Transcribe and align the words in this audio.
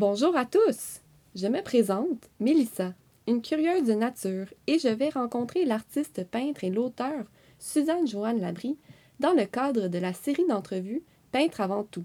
Bonjour 0.00 0.36
à 0.36 0.44
tous! 0.44 1.00
Je 1.34 1.48
me 1.48 1.60
présente, 1.60 2.30
Mélissa, 2.38 2.94
une 3.26 3.42
curieuse 3.42 3.82
de 3.82 3.94
nature, 3.94 4.46
et 4.68 4.78
je 4.78 4.86
vais 4.86 5.08
rencontrer 5.08 5.64
l'artiste 5.64 6.22
peintre 6.22 6.62
et 6.62 6.70
l'auteur 6.70 7.24
Suzanne 7.58 8.06
Joanne 8.06 8.40
Labrie 8.40 8.78
dans 9.18 9.32
le 9.32 9.44
cadre 9.44 9.88
de 9.88 9.98
la 9.98 10.12
série 10.12 10.46
d'entrevues 10.46 11.02
Peintre 11.32 11.60
avant 11.60 11.82
tout. 11.82 12.04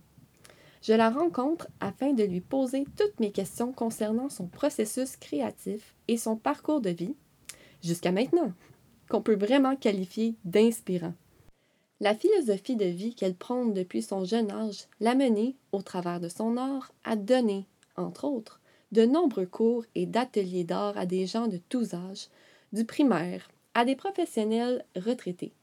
Je 0.82 0.94
la 0.94 1.12
rencontre 1.12 1.68
afin 1.82 2.14
de 2.14 2.24
lui 2.24 2.42
poser 2.42 2.86
toutes 2.98 3.20
mes 3.20 3.32
questions 3.32 3.72
concernant 3.72 4.30
son 4.30 4.48
processus 4.48 5.16
créatif 5.16 5.94
et 6.08 6.18
son 6.18 6.36
parcours 6.36 6.82
de 6.82 6.90
vie, 6.90 7.16
jusqu'à 7.84 8.12
maintenant, 8.12 8.54
qu'on 9.08 9.22
peut 9.22 9.38
vraiment 9.38 9.76
qualifier 9.76 10.34
d'inspirant. 10.46 11.14
La 12.00 12.16
philosophie 12.16 12.76
de 12.76 12.86
vie 12.86 13.14
qu'elle 13.14 13.36
prône 13.36 13.72
depuis 13.72 14.02
son 14.02 14.26
jeune 14.26 14.50
âge 14.50 14.88
l'a 15.00 15.14
menée, 15.14 15.56
au 15.72 15.84
travers 15.84 16.20
de 16.20 16.28
son 16.28 16.58
art, 16.58 16.92
à 17.04 17.16
donner, 17.16 17.68
entre 17.96 18.26
autres, 18.26 18.60
de 18.92 19.06
nombreux 19.06 19.46
cours 19.46 19.86
et 19.96 20.06
d'ateliers 20.06 20.64
d'art 20.64 20.98
à 20.98 21.06
des 21.06 21.26
gens 21.26 21.48
de 21.48 21.58
tous 21.70 21.94
âges, 21.94 22.28
du 22.74 22.86
primaire 22.86 23.50
à 23.74 23.86
des 23.86 23.96
professionnels 23.96 24.86
retraités. 24.96 25.54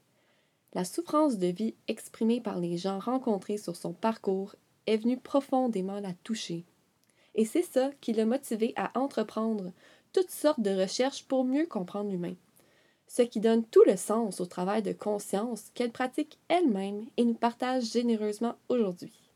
La 0.73 0.85
souffrance 0.85 1.39
de 1.39 1.49
vie 1.49 1.75
exprimée 1.89 2.41
par 2.41 2.59
les 2.59 2.77
gens 2.77 2.99
rencontrés 2.99 3.59
sur 3.59 3.77
son 3.77 3.93
parcours 3.93 4.55
est 4.87 4.99
venue 4.99 5.19
profondément 5.19 6.01
la 6.01 6.13
toucher. 6.25 6.65
Et 7.35 7.45
c'est 7.45 7.63
ça 7.63 7.91
qui 8.01 8.13
l'a 8.13 8.27
motivé 8.27 8.73
à 8.77 8.91
entreprendre 8.99 9.73
toutes 10.13 10.31
sortes 10.31 10.61
de 10.61 10.71
recherches 10.71 11.25
pour 11.25 11.45
mieux 11.45 11.67
comprendre 11.67 12.11
l'humain. 12.11 12.35
Ce 13.07 13.23
qui 13.23 13.41
donne 13.41 13.65
tout 13.65 13.83
le 13.87 13.97
sens 13.97 14.41
au 14.41 14.47
travail 14.47 14.83
de 14.83 14.93
conscience 14.93 15.71
qu'elle 15.75 15.91
pratique 15.91 16.39
elle-même 16.49 17.07
et 17.17 17.25
nous 17.25 17.35
partage 17.35 17.91
généreusement 17.91 18.55
aujourd'hui. 18.69 19.30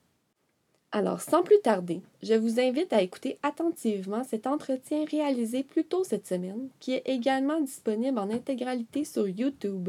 Alors, 0.97 1.21
sans 1.21 1.43
plus 1.43 1.61
tarder, 1.61 2.03
je 2.23 2.34
vous 2.34 2.61
invite 2.61 2.93
à 2.93 3.03
écouter 3.03 3.37
attentivement 3.43 4.23
cet 4.23 4.47
entretien 4.47 5.05
réalisé 5.11 5.65
plus 5.65 5.83
tôt 5.83 6.05
cette 6.05 6.29
semaine, 6.29 6.69
qui 6.78 6.92
est 6.92 7.03
également 7.06 7.61
disponible 7.61 8.17
en 8.17 8.31
intégralité 8.31 9.05
sur 9.05 9.27
YouTube. 9.27 9.89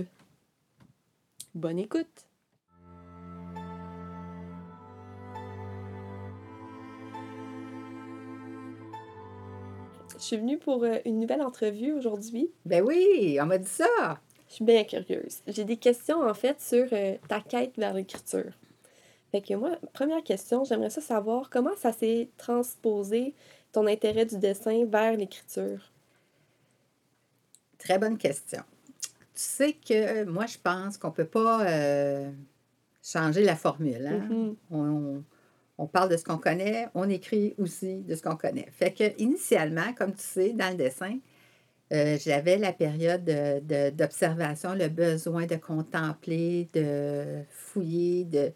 Bonne 1.53 1.77
écoute! 1.77 2.07
Je 10.17 10.23
suis 10.23 10.37
venue 10.37 10.57
pour 10.57 10.83
euh, 10.83 10.97
une 11.05 11.19
nouvelle 11.19 11.43
entrevue 11.43 11.91
aujourd'hui. 11.91 12.49
Ben 12.65 12.83
oui, 12.83 13.37
on 13.39 13.45
m'a 13.45 13.59
dit 13.59 13.67
ça. 13.67 13.85
Je 14.49 14.55
suis 14.55 14.65
bien 14.65 14.83
curieuse. 14.83 15.41
J'ai 15.45 15.65
des 15.65 15.77
questions 15.77 16.27
en 16.27 16.33
fait 16.33 16.59
sur 16.59 16.87
euh, 16.93 17.13
ta 17.27 17.41
quête 17.41 17.77
vers 17.77 17.93
l'écriture. 17.93 18.53
Fait 19.35 19.41
que 19.41 19.53
moi, 19.53 19.71
première 19.91 20.23
question, 20.23 20.63
j'aimerais 20.63 20.89
ça 20.89 21.01
savoir 21.01 21.49
comment 21.49 21.75
ça 21.75 21.91
s'est 21.91 22.29
transposé 22.37 23.33
ton 23.73 23.85
intérêt 23.85 24.25
du 24.25 24.37
dessin 24.37 24.85
vers 24.85 25.17
l'écriture? 25.17 25.91
Très 27.77 27.99
bonne 27.99 28.17
question. 28.17 28.61
Tu 29.33 29.41
sais 29.41 29.73
que 29.73 30.23
moi, 30.23 30.45
je 30.45 30.57
pense 30.57 30.97
qu'on 30.97 31.09
ne 31.09 31.13
peut 31.13 31.25
pas 31.25 31.67
euh, 31.67 32.31
changer 33.03 33.43
la 33.43 33.57
formule. 33.57 34.07
Hein? 34.07 34.25
Mhm. 34.29 34.55
on, 34.71 35.23
on 35.77 35.85
parle 35.85 36.07
de 36.11 36.15
ce 36.15 36.23
qu'on 36.23 36.37
connaît, 36.37 36.87
on 36.95 37.09
écrit 37.09 37.55
aussi 37.57 38.03
de 38.03 38.15
ce 38.15 38.21
qu'on 38.23 38.37
connaît. 38.37 38.69
Fait 38.71 38.93
que 38.93 39.21
initialement, 39.21 39.91
comme 39.97 40.13
tu 40.13 40.23
sais, 40.23 40.53
dans 40.53 40.69
le 40.69 40.77
dessin, 40.77 41.19
euh, 41.91 42.17
j'avais 42.17 42.57
la 42.57 42.71
période 42.71 43.25
de- 43.25 43.59
de- 43.59 43.89
d'observation, 43.89 44.75
le 44.75 44.87
besoin 44.87 45.45
de 45.45 45.57
contempler, 45.57 46.69
de 46.73 47.43
fouiller, 47.49 48.23
de, 48.23 48.53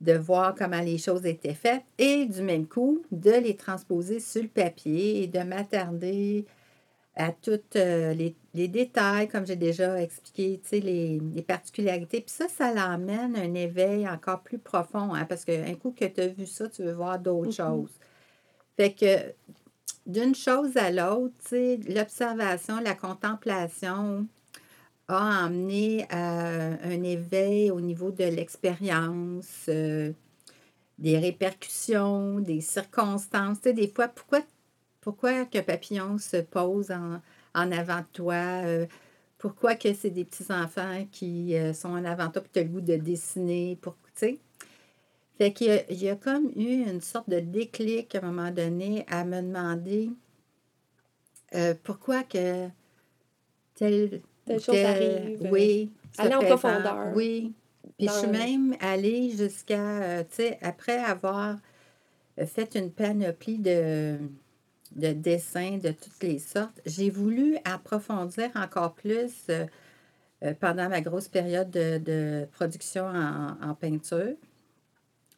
de 0.00 0.12
voir 0.12 0.54
comment 0.54 0.80
les 0.80 0.98
choses 0.98 1.24
étaient 1.24 1.54
faites 1.54 1.84
et 1.98 2.26
du 2.26 2.42
même 2.42 2.66
coup, 2.66 3.02
de 3.10 3.30
les 3.30 3.56
transposer 3.56 4.20
sur 4.20 4.42
le 4.42 4.48
papier 4.48 5.22
et 5.22 5.26
de 5.26 5.38
m'attarder 5.40 6.44
à 7.14 7.32
tous 7.32 7.60
les, 7.74 8.36
les 8.52 8.68
détails, 8.68 9.26
comme 9.28 9.46
j'ai 9.46 9.56
déjà 9.56 10.00
expliqué, 10.02 10.60
tu 10.62 10.68
sais, 10.68 10.80
les, 10.80 11.18
les 11.34 11.40
particularités. 11.42 12.20
Puis 12.20 12.30
ça, 12.34 12.46
ça 12.46 12.74
l'emmène 12.74 13.34
à 13.36 13.40
un 13.40 13.54
éveil 13.54 14.06
encore 14.06 14.42
plus 14.42 14.58
profond, 14.58 15.14
hein, 15.14 15.24
parce 15.24 15.44
qu'un 15.46 15.74
coup 15.76 15.92
que 15.98 16.04
tu 16.04 16.20
as 16.20 16.26
vu 16.28 16.44
ça, 16.44 16.68
tu 16.68 16.82
veux 16.82 16.92
voir 16.92 17.18
d'autres 17.18 17.48
Mhm. 17.48 17.52
choses. 17.52 17.90
Fait 18.76 18.92
que 18.92 19.32
d'une 20.06 20.34
chose 20.34 20.76
à 20.76 20.90
l'autre, 20.90 21.34
tu 21.42 21.48
sais, 21.48 21.80
l'observation, 21.88 22.80
la 22.80 22.94
contemplation 22.94 24.26
a 25.08 25.46
emmené 25.46 26.06
à 26.10 26.48
un 26.82 27.02
éveil 27.02 27.70
au 27.70 27.80
niveau 27.80 28.10
de 28.10 28.24
l'expérience, 28.24 29.66
euh, 29.68 30.12
des 30.98 31.18
répercussions, 31.18 32.40
des 32.40 32.60
circonstances. 32.60 33.60
Tu 33.60 33.68
sais, 33.68 33.72
des 33.72 33.88
fois, 33.88 34.08
pourquoi, 34.08 34.40
pourquoi 35.00 35.44
qu'un 35.44 35.62
papillon 35.62 36.18
se 36.18 36.38
pose 36.38 36.90
en, 36.90 37.20
en 37.54 37.72
avant 37.72 38.00
de 38.00 38.06
toi? 38.12 38.62
euh, 38.64 38.86
pourquoi 39.38 39.74
que 39.74 39.92
c'est 39.92 40.10
des 40.10 40.24
petits-enfants 40.24 41.06
qui 41.12 41.56
euh, 41.56 41.72
sont 41.72 41.90
en 41.90 42.04
avant 42.04 42.28
de 42.28 42.32
toi 42.32 42.42
et 42.42 42.50
tu 42.52 42.58
as 42.58 42.62
le 42.62 42.68
goût 42.70 42.80
de 42.80 42.96
dessiner? 42.96 43.78
Pour, 43.80 43.94
tu 44.06 44.10
sais? 44.14 44.38
Fait 45.38 45.52
qu'il 45.52 45.66
y 45.66 45.70
a, 45.70 45.90
il 45.90 46.02
y 46.02 46.08
a 46.08 46.16
comme 46.16 46.50
eu 46.56 46.88
une 46.88 47.02
sorte 47.02 47.28
de 47.28 47.40
déclic 47.40 48.14
à 48.14 48.18
un 48.18 48.32
moment 48.32 48.50
donné 48.50 49.04
à 49.08 49.24
me 49.24 49.42
demander 49.42 50.10
euh, 51.54 51.74
pourquoi 51.84 52.22
que 52.22 52.68
tel, 53.74 54.22
Telle 54.46 54.60
chose 54.60 54.76
arrive. 54.84 55.44
euh, 55.44 55.50
Oui. 55.50 55.92
aller 56.18 56.34
en 56.34 56.40
profondeur. 56.40 57.12
Oui. 57.14 57.52
Puis 57.98 58.08
je 58.08 58.12
suis 58.12 58.26
même 58.28 58.76
allée 58.80 59.30
jusqu'à, 59.30 60.02
euh, 60.02 60.20
tu 60.22 60.36
sais, 60.36 60.58
après 60.62 60.98
avoir 60.98 61.56
fait 62.46 62.74
une 62.74 62.90
panoplie 62.90 63.58
de, 63.58 64.18
de 64.94 65.12
dessins 65.12 65.78
de 65.78 65.90
toutes 65.90 66.22
les 66.22 66.38
sortes, 66.38 66.80
j'ai 66.84 67.08
voulu 67.10 67.56
approfondir 67.64 68.50
encore 68.54 68.94
plus 68.94 69.32
euh, 69.48 69.66
euh, 70.44 70.52
pendant 70.60 70.88
ma 70.90 71.00
grosse 71.00 71.28
période 71.28 71.70
de, 71.70 71.98
de 71.98 72.46
production 72.52 73.06
en, 73.06 73.56
en 73.62 73.74
peinture. 73.74 74.34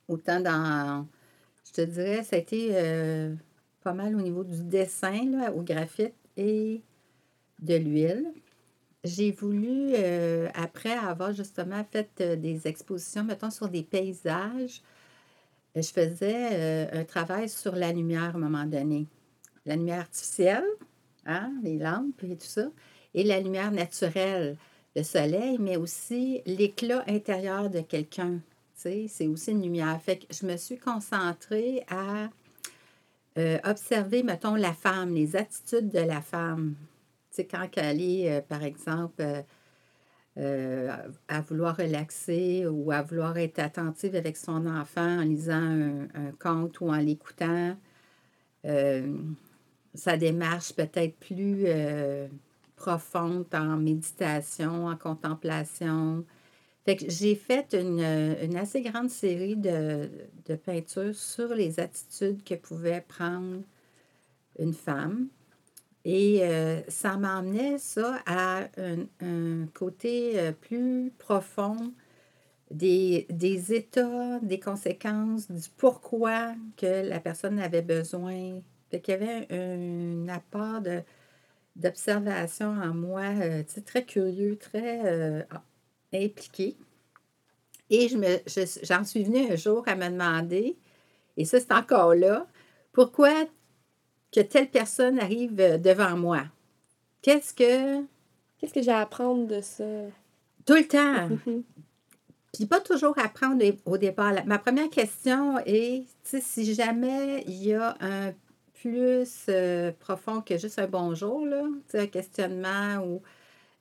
Autant 0.08 0.40
dans, 0.40 1.06
je 1.66 1.72
te 1.72 1.80
dirais, 1.82 2.24
ça 2.24 2.36
a 2.36 2.38
été 2.40 2.70
euh, 2.72 3.34
pas 3.84 3.92
mal 3.92 4.16
au 4.16 4.20
niveau 4.20 4.42
du 4.42 4.64
dessin, 4.64 5.30
là, 5.30 5.52
au 5.52 5.62
graphite 5.62 6.14
et 6.36 6.82
de 7.60 7.76
l'huile. 7.76 8.32
J'ai 9.04 9.30
voulu, 9.30 9.92
euh, 9.94 10.48
après 10.54 10.92
avoir 10.92 11.32
justement 11.32 11.84
fait 11.88 12.10
euh, 12.20 12.36
des 12.36 12.66
expositions, 12.66 13.22
mettons, 13.22 13.50
sur 13.50 13.68
des 13.68 13.84
paysages, 13.84 14.82
euh, 15.76 15.82
je 15.82 15.88
faisais 15.88 16.90
un 16.92 17.04
travail 17.04 17.48
sur 17.48 17.76
la 17.76 17.92
lumière 17.92 18.34
à 18.34 18.36
un 18.36 18.38
moment 18.38 18.64
donné. 18.64 19.06
La 19.66 19.76
lumière 19.76 20.00
artificielle, 20.00 20.64
hein, 21.26 21.52
les 21.62 21.78
lampes 21.78 22.24
et 22.24 22.36
tout 22.36 22.46
ça, 22.46 22.68
et 23.14 23.22
la 23.22 23.38
lumière 23.38 23.70
naturelle, 23.70 24.56
le 24.96 25.02
soleil, 25.04 25.58
mais 25.60 25.76
aussi 25.76 26.42
l'éclat 26.44 27.04
intérieur 27.06 27.70
de 27.70 27.80
quelqu'un. 27.80 28.40
C'est 28.74 29.26
aussi 29.26 29.52
une 29.52 29.62
lumière. 29.62 30.00
Fait 30.02 30.18
que 30.18 30.26
je 30.32 30.46
me 30.46 30.56
suis 30.56 30.78
concentrée 30.78 31.84
à 31.88 32.30
observer, 33.64 34.24
mettons, 34.24 34.56
la 34.56 34.72
femme, 34.72 35.14
les 35.14 35.36
attitudes 35.36 35.90
de 35.90 36.00
la 36.00 36.20
femme. 36.20 36.74
Quand 37.44 37.66
elle 37.76 38.00
est, 38.00 38.30
euh, 38.30 38.40
par 38.40 38.62
exemple, 38.62 39.20
euh, 39.20 39.42
euh, 40.38 40.96
à 41.28 41.40
vouloir 41.40 41.76
relaxer 41.76 42.66
ou 42.66 42.92
à 42.92 43.02
vouloir 43.02 43.36
être 43.38 43.58
attentive 43.58 44.14
avec 44.14 44.36
son 44.36 44.66
enfant 44.66 45.18
en 45.18 45.22
lisant 45.22 45.54
un, 46.14 46.30
conte 46.38 46.80
ou 46.80 46.90
en 46.90 46.98
l'écoutant, 46.98 47.76
sa 49.94 50.16
démarche 50.16 50.74
peut-être 50.74 51.16
plus 51.16 51.66
profonde 52.76 53.46
en 53.52 53.76
méditation, 53.78 54.86
en 54.86 54.96
contemplation. 54.96 56.24
Fait 56.84 56.96
que 56.96 57.10
j'ai 57.10 57.34
fait 57.34 57.74
une, 57.74 58.56
assez 58.56 58.82
grande 58.82 59.10
série 59.10 59.56
de 59.56 60.54
peintures 60.64 61.16
sur 61.16 61.52
les 61.52 61.80
attitudes 61.80 62.44
que 62.44 62.54
pouvait 62.54 63.00
prendre 63.00 63.62
une 64.58 64.74
femme. 64.74 65.28
Et 66.10 66.40
euh, 66.42 66.80
ça 66.88 67.18
m'emmenait 67.18 67.76
ça 67.76 68.22
à 68.24 68.60
un, 68.78 69.04
un 69.20 69.66
côté 69.74 70.40
euh, 70.40 70.52
plus 70.52 71.12
profond 71.18 71.92
des, 72.70 73.26
des 73.28 73.74
états, 73.74 74.40
des 74.40 74.58
conséquences, 74.58 75.50
du 75.50 75.68
pourquoi 75.76 76.54
que 76.78 77.06
la 77.06 77.20
personne 77.20 77.58
avait 77.58 77.82
besoin. 77.82 78.60
Fait 78.90 79.02
qu'il 79.02 79.12
y 79.12 79.16
avait 79.18 79.46
un, 79.54 80.28
apport 80.28 80.80
de, 80.80 81.02
d'observation 81.76 82.68
en 82.70 82.94
moi, 82.94 83.24
euh, 83.42 83.62
très 83.84 84.06
curieux, 84.06 84.56
très 84.56 85.46
impliqué. 86.14 86.78
Et 87.90 88.08
je 88.08 88.16
me, 88.16 88.38
je- 88.46 88.80
j'en 88.82 89.04
suis 89.04 89.24
venue 89.24 89.52
un 89.52 89.56
jour 89.56 89.84
à 89.86 89.94
me 89.94 90.08
demander, 90.08 90.78
et 91.36 91.44
ça 91.44 91.60
c'est 91.60 91.72
encore 91.72 92.14
là, 92.14 92.46
pourquoi 92.92 93.46
que 94.32 94.40
telle 94.40 94.68
personne 94.70 95.18
arrive 95.18 95.60
euh, 95.60 95.78
devant 95.78 96.16
moi? 96.16 96.42
Qu'est-ce 97.22 97.54
que... 97.54 98.02
Qu'est-ce 98.58 98.74
que 98.74 98.82
j'ai 98.82 98.90
à 98.90 99.00
apprendre 99.00 99.46
de 99.46 99.60
ça? 99.60 99.84
Tout 100.66 100.74
le 100.74 100.86
temps. 100.86 101.28
Mhm. 101.46 101.62
Puis 102.52 102.66
pas 102.66 102.80
toujours 102.80 103.16
apprendre 103.18 103.62
au- 103.84 103.98
départ. 103.98 104.32
Ma 104.46 104.58
première 104.58 104.88
question 104.88 105.58
est, 105.66 106.06
si 106.24 106.74
jamais 106.74 107.44
il 107.46 107.62
y 107.62 107.74
a 107.74 107.94
un, 108.00 108.32
plus 108.80 109.46
euh, 109.48 109.92
profond 109.98 110.40
que 110.40 110.56
juste 110.56 110.78
un 110.78 110.86
bonjour, 110.86 111.44
là, 111.46 111.62
un 111.94 112.06
questionnement 112.06 113.04
ou 113.04 113.22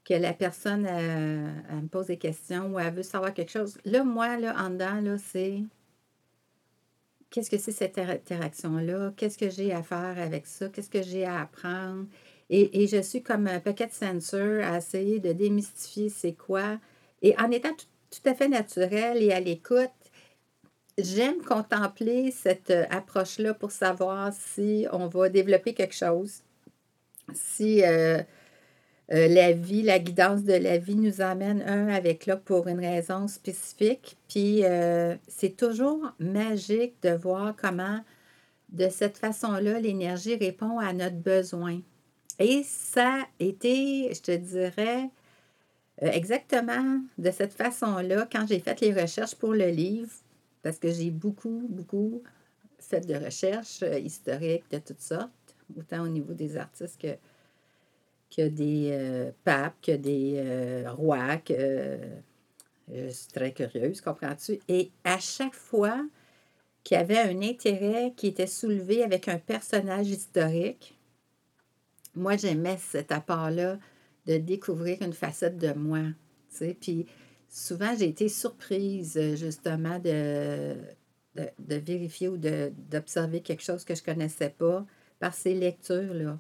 que 0.04 0.14
la 0.14 0.34
personne 0.34 0.86
elle, 0.86 1.82
me 1.82 1.88
pose 1.88 2.08
des 2.08 2.18
questions 2.18 2.74
ou 2.74 2.80
elle 2.80 2.94
veut 2.94 3.04
savoir 3.04 3.34
quelque 3.34 3.52
chose. 3.52 3.78
Là, 3.86 4.04
moi, 4.04 4.38
là, 4.38 4.56
en 4.58 4.70
dedans, 4.70 5.02
là, 5.02 5.18
c'est 5.18 5.62
qu'est-ce 7.30 7.50
que 7.50 7.58
c'est 7.58 7.72
cette 7.72 7.98
interaction-là? 7.98 9.14
Qu'est-ce 9.16 9.38
que 9.38 9.50
j'ai 9.50 9.74
à 9.74 9.84
faire 9.84 10.16
avec 10.18 10.48
ça? 10.48 10.70
Qu'est-ce 10.70 10.90
que 10.90 11.02
j'ai 11.02 11.26
à 11.26 11.42
apprendre? 11.42 12.06
Et, 12.50 12.88
je 12.88 13.02
suis 13.02 13.22
comme 13.22 13.48
un 13.48 13.60
paquet 13.60 13.88
de 13.88 14.62
à 14.64 14.78
essayer 14.78 15.20
de 15.20 15.34
démystifier 15.34 16.10
c'est 16.10 16.34
quoi. 16.34 16.80
Et 17.22 17.38
en 17.38 17.52
étant 17.52 17.74
tout, 17.74 18.30
à 18.30 18.34
fait 18.34 18.48
naturel 18.48 19.22
et 19.22 19.34
à 19.34 19.40
l'écoute, 19.42 19.92
j'aime 20.98 21.42
contempler 21.42 22.32
cette 22.32 22.72
euh, 22.72 22.86
approche-là 22.90 23.54
pour 23.54 23.72
savoir 23.72 24.32
si 24.34 24.88
on 24.94 25.08
va 25.08 25.30
développer 25.30 25.74
quelque 25.74 25.96
chose, 25.96 26.42
si 27.34 27.84
euh, 27.84 28.22
euh, 29.12 29.28
la 29.28 29.54
vie, 29.54 29.84
la 29.84 30.00
guidance 30.00 30.44
de 30.44 30.54
la 30.54 30.78
vie 30.78 30.96
nous 30.96 31.22
amène 31.22 31.62
un 31.62 31.88
avec 31.88 32.26
l'autre 32.26 32.44
pour 32.44 32.68
une 32.68 32.80
raison 32.80 33.28
spécifique. 33.28 34.18
Puis 34.28 34.64
c'est 35.28 35.56
toujours 35.56 36.14
magique 36.20 36.96
de 37.04 37.12
voir 37.12 37.56
comment, 37.56 38.02
de 38.70 38.90
cette 38.90 39.18
façon-là, 39.18 39.80
l'énergie 39.80 40.36
répond 40.36 40.80
à 40.80 40.94
notre 40.94 41.18
besoin. 41.18 41.80
Et 42.40 42.64
ça 42.64 43.22
a 43.22 43.26
été, 43.40 44.14
je 44.14 44.22
te 44.22 44.36
dirais, 44.36 45.10
exactement 46.02 47.02
de 47.18 47.32
cette 47.32 47.54
façon-là, 47.54 48.28
quand 48.32 48.46
j'ai 48.48 48.60
fait 48.60 48.80
les 48.82 48.94
recherches 48.94 49.36
pour 49.36 49.54
le 49.54 49.70
livre, 49.70 50.12
parce 50.62 50.80
que 50.80 50.92
j'ai 50.92 51.12
beaucoup, 51.12 51.66
beaucoup 51.70 52.22
fait 52.80 53.02
de 53.02 53.16
recherches 53.16 53.84
euh, 53.84 54.00
historiques 54.00 54.70
de 54.72 54.80
toutes 54.80 55.02
sortes, 55.02 55.32
autant 55.78 56.04
au 56.04 56.08
niveau 56.08 56.34
des 56.34 56.58
artistes 56.58 57.00
que, 57.02 57.16
que 58.36 58.48
des 58.48 58.90
euh, 58.92 59.32
papes, 59.44 59.76
que 59.82 59.92
des 59.92 60.34
euh, 60.38 60.92
rois, 60.92 61.38
que 61.38 61.98
je 62.90 63.10
suis 63.10 63.32
très 63.32 63.52
curieuse, 63.52 64.02
comprends-tu? 64.02 64.60
Et 64.68 64.92
à 65.04 65.20
chaque 65.20 65.56
fois 65.56 66.06
qu'il 66.84 66.98
y 66.98 67.00
avait 67.00 67.20
un 67.20 67.42
intérêt 67.42 68.14
qui 68.16 68.28
était 68.28 68.48
soulevé 68.48 69.04
avec 69.04 69.28
un 69.28 69.40
personnage 69.40 70.08
historique, 70.08 70.98
moi 72.16 72.38
j'aimais 72.38 72.78
cet 72.78 73.12
apport-là 73.12 73.78
de 74.26 74.38
découvrir 74.38 75.02
une 75.02 75.14
facette 75.14 75.58
de 75.58 75.74
moi. 75.74 76.00
Tu 76.50 76.58
sais, 76.58 76.78
puis 76.80 77.06
souvent, 77.50 77.96
j'ai 77.98 78.10
été 78.10 78.30
surprise 78.30 79.18
euh, 79.18 79.36
justement 79.36 80.00
de, 80.00 80.76
de, 81.36 81.76
vérifier 81.76 82.28
ou 82.28 82.38
d'observer 82.38 83.42
quelque 83.42 83.64
chose 83.64 83.84
que 83.84 83.96
je 83.96 84.02
ne 84.02 84.06
connaissais 84.06 84.50
pas 84.50 84.86
par 85.20 85.34
ces 85.34 85.54
lectures-là. 85.54 86.40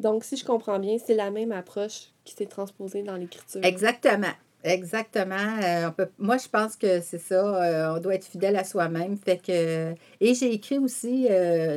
Donc, 0.00 0.24
si 0.24 0.36
je 0.36 0.44
comprends 0.44 0.78
bien, 0.78 0.96
c'est 0.98 1.14
la 1.14 1.30
même 1.30 1.52
approche 1.52 2.08
qui 2.24 2.34
s'est 2.34 2.46
transposée 2.46 3.02
dans 3.02 3.16
l'écriture. 3.16 3.60
Exactement. 3.62 4.32
Exactement. 4.62 5.58
Euh, 5.62 5.90
moi, 6.18 6.36
je 6.36 6.48
pense 6.48 6.76
que 6.76 7.00
c'est 7.00 7.18
ça. 7.18 7.62
Euh, 7.62 7.96
on 7.96 8.00
doit 8.00 8.14
être 8.14 8.26
fidèle 8.26 8.56
à 8.56 8.64
soi-même. 8.64 9.16
Fait 9.16 9.38
que. 9.38 9.94
Et 10.20 10.34
j'ai 10.34 10.52
écrit 10.52 10.78
aussi, 10.78 11.28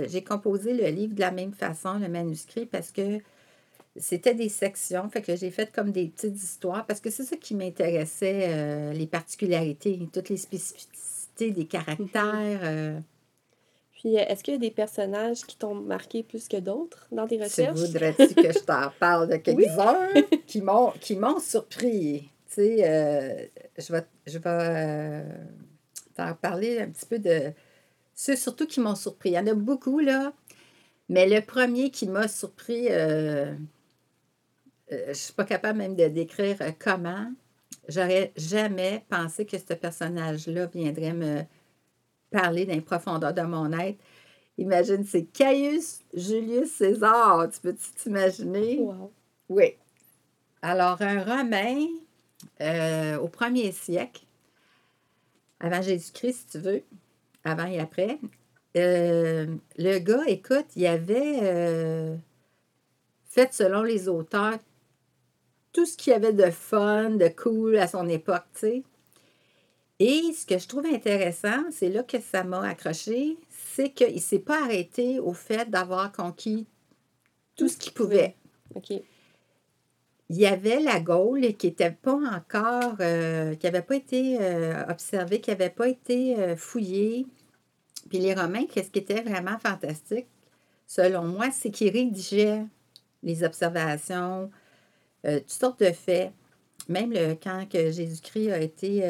j'ai 0.07 0.23
composé 0.23 0.73
le 0.73 0.87
livre 0.87 1.15
de 1.15 1.21
la 1.21 1.31
même 1.31 1.53
façon, 1.53 1.99
le 1.99 2.09
manuscrit, 2.09 2.65
parce 2.65 2.91
que 2.91 3.21
c'était 3.95 4.33
des 4.33 4.49
sections, 4.49 5.07
fait 5.09 5.21
que 5.21 5.35
j'ai 5.35 5.51
fait 5.51 5.71
comme 5.71 5.91
des 5.91 6.07
petites 6.07 6.41
histoires 6.41 6.85
parce 6.85 6.99
que 6.99 7.09
c'est 7.09 7.23
ça 7.23 7.35
qui 7.37 7.53
m'intéressait, 7.53 8.47
euh, 8.49 8.93
les 8.93 9.05
particularités, 9.07 9.99
toutes 10.11 10.29
les 10.29 10.37
spécificités 10.37 11.51
des 11.51 11.65
caractères. 11.65 13.01
Euh. 14.05 14.09
Puis, 14.09 14.17
euh, 14.17 14.25
est-ce 14.27 14.43
qu'il 14.43 14.53
y 14.53 14.57
a 14.57 14.59
des 14.59 14.71
personnages 14.71 15.41
qui 15.41 15.57
t'ont 15.57 15.75
marqué 15.75 16.23
plus 16.23 16.47
que 16.47 16.57
d'autres 16.57 17.07
dans 17.11 17.27
tes 17.27 17.37
recherches? 17.37 17.79
Tu 17.79 17.85
voudrais-tu 17.85 18.35
que 18.35 18.51
je 18.51 18.59
t'en 18.59 18.89
parle 18.99 19.29
de 19.29 19.37
quelques-uns 19.37 20.09
qui 20.47 20.61
m'ont 20.61 20.91
qui 20.99 21.15
m'ont 21.15 21.39
surpris? 21.39 22.29
Tu 22.47 22.55
sais, 22.55 23.51
je 23.77 23.91
vais, 23.91 24.03
je 24.27 24.37
vais 24.37 25.23
t'en 26.15 26.33
parler 26.35 26.79
un 26.79 26.89
petit 26.89 27.05
peu 27.05 27.19
de 27.19 27.51
ceux 28.13 28.35
surtout 28.35 28.67
qui 28.67 28.79
m'ont 28.79 28.95
surpris. 28.95 29.29
Il 29.29 29.33
y 29.33 29.39
en 29.39 29.47
a 29.47 29.53
beaucoup, 29.53 29.99
là. 29.99 30.33
Mais 31.09 31.27
le 31.27 31.41
premier 31.41 31.89
qui 31.89 32.07
m'a 32.07 32.27
surpris, 32.27 32.87
euh, 32.89 33.53
je 34.91 35.09
ne 35.09 35.13
suis 35.13 35.33
pas 35.33 35.45
capable 35.45 35.79
même 35.79 35.95
de 35.95 36.07
décrire 36.07 36.57
euh, 36.61 36.71
comment. 36.77 37.31
J'aurais 37.89 38.31
jamais 38.37 39.05
pensé 39.09 39.45
que 39.45 39.57
ce 39.57 39.73
personnage-là 39.73 40.67
viendrait 40.67 41.13
me 41.13 41.41
parler 42.33 42.65
d'un 42.65 42.81
profondeur 42.81 43.33
de 43.33 43.41
mon 43.43 43.71
être. 43.71 43.99
Imagine, 44.57 45.05
c'est 45.05 45.25
Caius 45.25 45.99
Julius 46.13 46.71
César. 46.71 47.47
Tu 47.51 47.59
peux 47.61 47.75
t'imaginer? 48.01 48.79
Wow. 48.79 49.11
Oui. 49.49 49.75
Alors, 50.61 51.01
un 51.01 51.23
Romain 51.23 51.87
euh, 52.61 53.17
au 53.19 53.27
premier 53.27 53.71
siècle, 53.71 54.23
avant 55.59 55.81
Jésus-Christ, 55.81 56.51
si 56.51 56.57
tu 56.57 56.63
veux, 56.63 56.83
avant 57.43 57.67
et 57.67 57.79
après, 57.79 58.19
le 58.75 59.99
gars, 59.99 60.23
écoute, 60.27 60.65
il 60.75 60.85
avait 60.87 62.17
fait, 63.29 63.53
selon 63.53 63.83
les 63.83 64.07
auteurs, 64.07 64.57
tout 65.71 65.85
ce 65.85 65.97
qu'il 65.97 66.11
y 66.11 66.15
avait 66.15 66.33
de 66.33 66.51
fun, 66.51 67.11
de 67.11 67.27
cool 67.29 67.77
à 67.77 67.87
son 67.87 68.07
époque, 68.07 68.45
tu 68.53 68.59
sais. 68.59 68.83
Et 70.05 70.33
ce 70.33 70.45
que 70.45 70.57
je 70.57 70.67
trouve 70.67 70.85
intéressant, 70.85 71.63
c'est 71.71 71.87
là 71.87 72.03
que 72.03 72.19
ça 72.19 72.43
m'a 72.43 72.59
accroché, 72.67 73.37
c'est 73.49 73.91
qu'il 73.91 74.15
ne 74.15 74.19
s'est 74.19 74.39
pas 74.39 74.61
arrêté 74.61 75.17
au 75.21 75.31
fait 75.31 75.69
d'avoir 75.69 76.11
conquis 76.11 76.67
tout 77.55 77.69
ce 77.69 77.77
qu'il 77.77 77.93
pouvait. 77.93 78.35
OK. 78.75 78.91
Il 78.91 80.35
y 80.35 80.45
avait 80.45 80.81
la 80.81 80.99
Gaule 80.99 81.53
qui 81.53 81.67
n'était 81.67 81.91
pas 81.91 82.17
encore, 82.17 82.95
euh, 82.99 83.55
qui 83.55 83.65
n'avait 83.65 83.81
pas 83.81 83.95
été 83.95 84.39
euh, 84.41 84.83
observée, 84.89 85.39
qui 85.39 85.51
n'avait 85.51 85.69
pas 85.69 85.87
été 85.87 86.37
euh, 86.37 86.57
fouillée. 86.57 87.25
Puis 88.09 88.19
les 88.19 88.33
Romains, 88.33 88.65
qu'est-ce 88.65 88.91
qui 88.91 88.99
était 88.99 89.21
vraiment 89.21 89.57
fantastique, 89.57 90.27
selon 90.85 91.23
moi, 91.23 91.49
c'est 91.49 91.71
qu'ils 91.71 91.93
rédigeaient 91.93 92.65
les 93.21 93.45
observations, 93.45 94.51
toutes 95.23 95.49
sortes 95.49 95.79
de 95.79 95.93
faits. 95.93 96.33
Même 96.89 97.13
le, 97.13 97.35
quand 97.41 97.65
Jésus-Christ 97.71 98.51
a 98.51 98.59
été 98.59 99.01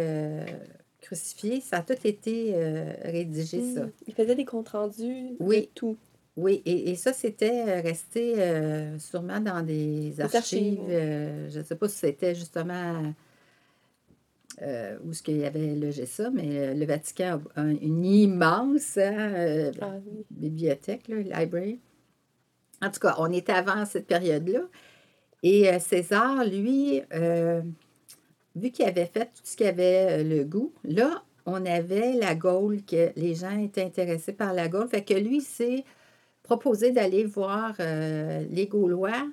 crucifié, 1.04 1.62
ça 1.62 1.78
a 1.78 1.82
tout 1.82 1.96
été 2.04 2.54
euh, 2.56 2.94
rédigé, 3.04 3.62
ça. 3.74 3.86
Hmm. 3.86 3.92
Il 4.08 4.14
faisait 4.14 4.36
des 4.36 4.46
comptes 4.46 4.70
rendus 4.70 5.36
oui. 5.40 5.62
de 5.62 5.70
tout. 5.76 5.98
Oui, 6.36 6.64
et, 6.66 6.90
et 6.90 6.96
ça, 6.96 7.14
c'était 7.14 7.80
resté 7.82 8.36
sûrement 8.98 9.39
dans 9.39 9.63
des 9.63 10.20
archives. 10.20 10.82
je 10.89 11.60
ne 11.60 11.63
sais 11.63 11.75
pas 11.75 11.88
si 11.88 11.98
c'était 11.98 12.34
justement 12.34 13.13
où 15.06 15.13
ce 15.13 15.22
qu'il 15.22 15.38
y 15.38 15.46
avait 15.46 15.75
logé 15.75 16.08
ça, 16.08 16.32
mais 16.32 16.74
le 16.74 16.86
Vatican 16.88 17.39
a 17.56 17.62
une 17.62 18.04
immense 18.04 18.98
hein, 18.98 19.72
ah 19.80 19.92
bibliothèque, 20.32 21.08
library. 21.08 21.80
En 22.84 22.89
tout 22.89 23.00
cas, 23.00 23.16
on 23.18 23.32
était 23.32 23.54
avant 23.54 23.86
cette 23.86 24.08
période-là. 24.08 24.62
Et 25.42 25.70
euh, 25.70 25.80
César, 25.80 26.46
lui, 26.46 27.01
euh, 27.13 27.62
vu 28.55 28.72
qu'il 28.72 28.86
avait 28.86 29.05
fait 29.05 29.25
tout 29.25 29.41
ce 29.43 29.55
qui 29.57 29.65
avait 29.65 30.22
euh, 30.22 30.24
le 30.24 30.43
goût, 30.43 30.74
là, 30.83 31.24
on 31.45 31.65
avait 31.65 32.13
la 32.13 32.36
Gaule, 32.36 32.83
que 32.83 33.12
les 33.15 33.36
gens 33.36 33.57
étaient 33.57 33.83
intéressés 33.83 34.33
par 34.33 34.53
la 34.53 34.69
Gaule. 34.69 34.88
Fait 34.88 35.03
que 35.03 35.13
lui 35.13 35.41
s'est 35.41 35.83
proposé 36.41 36.91
d'aller 36.91 37.25
voir 37.25 37.75
les 37.79 38.67
Gaulois, 38.67 39.27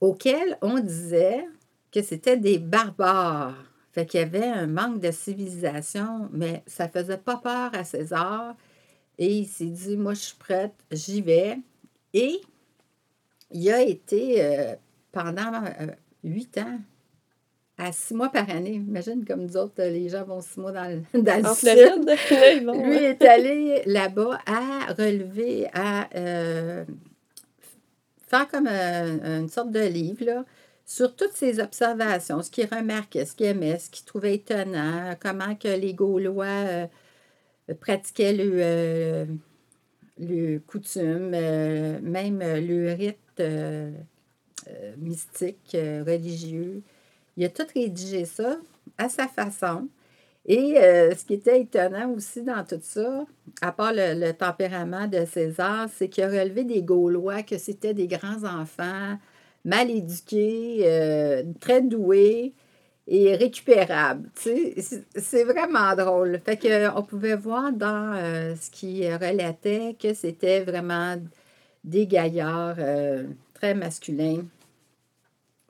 auxquels 0.00 0.58
on 0.62 0.80
disait 0.80 1.44
que 1.92 2.02
c'était 2.02 2.36
des 2.36 2.58
barbares. 2.58 3.54
Fait 3.92 4.04
qu'il 4.06 4.20
y 4.20 4.22
avait 4.24 4.46
un 4.46 4.66
manque 4.66 5.00
de 5.00 5.10
civilisation, 5.12 6.28
mais 6.32 6.62
ça 6.66 6.88
faisait 6.88 7.18
pas 7.18 7.36
peur 7.36 7.70
à 7.72 7.84
César. 7.84 8.56
Et 9.18 9.38
il 9.38 9.46
s'est 9.46 9.66
dit, 9.66 9.96
moi, 9.96 10.14
je 10.14 10.20
suis 10.20 10.36
prête, 10.36 10.74
j'y 10.90 11.22
vais. 11.22 11.58
Et 12.14 12.40
il 13.52 13.70
a 13.70 13.82
été 13.82 14.76
pendant 15.12 15.64
euh, 15.64 15.86
huit 16.22 16.58
ans, 16.58 16.80
à 17.78 17.92
six 17.92 18.14
mois 18.14 18.28
par 18.28 18.48
année. 18.50 18.74
Imagine 18.74 19.24
comme 19.24 19.42
nous 19.42 19.56
autres, 19.56 19.82
les 19.82 20.08
gens 20.08 20.24
vont 20.24 20.40
six 20.40 20.58
mois 20.60 20.72
dans, 20.72 21.02
dans 21.14 21.48
le 21.48 21.54
sud. 21.54 22.84
Lui 22.84 22.96
est 22.96 23.22
allé 23.22 23.82
là-bas 23.86 24.38
à 24.46 24.92
relever, 24.92 25.68
à 25.72 26.08
euh, 26.14 26.84
faire 28.26 28.48
comme 28.48 28.68
euh, 28.70 29.40
une 29.40 29.48
sorte 29.48 29.70
de 29.70 29.80
livre 29.80 30.24
là, 30.24 30.44
sur 30.84 31.14
toutes 31.14 31.34
ses 31.34 31.60
observations, 31.60 32.42
ce 32.42 32.50
qu'il 32.50 32.66
remarquait, 32.66 33.24
ce 33.24 33.34
qu'il 33.34 33.46
aimait, 33.46 33.78
ce 33.78 33.90
qu'il 33.90 34.04
trouvait 34.04 34.34
étonnant, 34.34 35.14
comment 35.20 35.54
que 35.54 35.68
les 35.68 35.94
Gaulois 35.94 36.88
pratiquaient 37.80 38.32
le, 38.32 39.26
le 40.18 40.58
coutume, 40.60 41.28
même 41.28 42.38
le 42.40 42.94
rite 42.94 43.42
euh, 44.68 44.92
mystique, 44.98 45.74
euh, 45.74 46.02
religieux. 46.06 46.82
Il 47.38 47.44
a 47.44 47.48
tout 47.50 47.66
rédigé 47.72 48.24
ça 48.24 48.56
à 48.98 49.08
sa 49.08 49.28
façon. 49.28 49.86
Et 50.44 50.76
euh, 50.78 51.14
ce 51.14 51.24
qui 51.24 51.34
était 51.34 51.60
étonnant 51.60 52.10
aussi 52.10 52.42
dans 52.42 52.64
tout 52.64 52.80
ça, 52.82 53.24
à 53.60 53.70
part 53.70 53.92
le, 53.94 54.32
tempérament 54.32 55.06
de 55.06 55.24
César, 55.24 55.86
c'est 55.94 56.08
qu'il 56.08 56.24
a 56.24 56.28
relevé 56.28 56.64
des 56.64 56.82
Gaulois 56.82 57.44
que 57.44 57.56
c'était 57.56 57.94
des 57.94 58.08
grands 58.08 58.42
enfants, 58.42 59.16
mal 59.64 59.88
éduqués, 59.88 60.80
euh, 60.82 61.44
très 61.60 61.80
doués 61.80 62.54
et 63.06 63.36
récupérables. 63.36 64.30
Tu 64.42 64.74
c'est- 65.14 65.44
vraiment 65.44 65.94
drôle. 65.94 66.40
Fait 66.44 66.58
on 66.96 67.02
pouvait 67.04 67.36
voir 67.36 67.72
dans 67.72 68.14
euh, 68.16 68.56
ce 68.60 68.68
qui 68.68 69.08
relatait 69.08 69.94
que 70.02 70.12
c'était 70.12 70.64
vraiment 70.64 71.14
des 71.84 72.08
gaillards 72.08 72.78
très 73.54 73.74
masculins, 73.74 74.42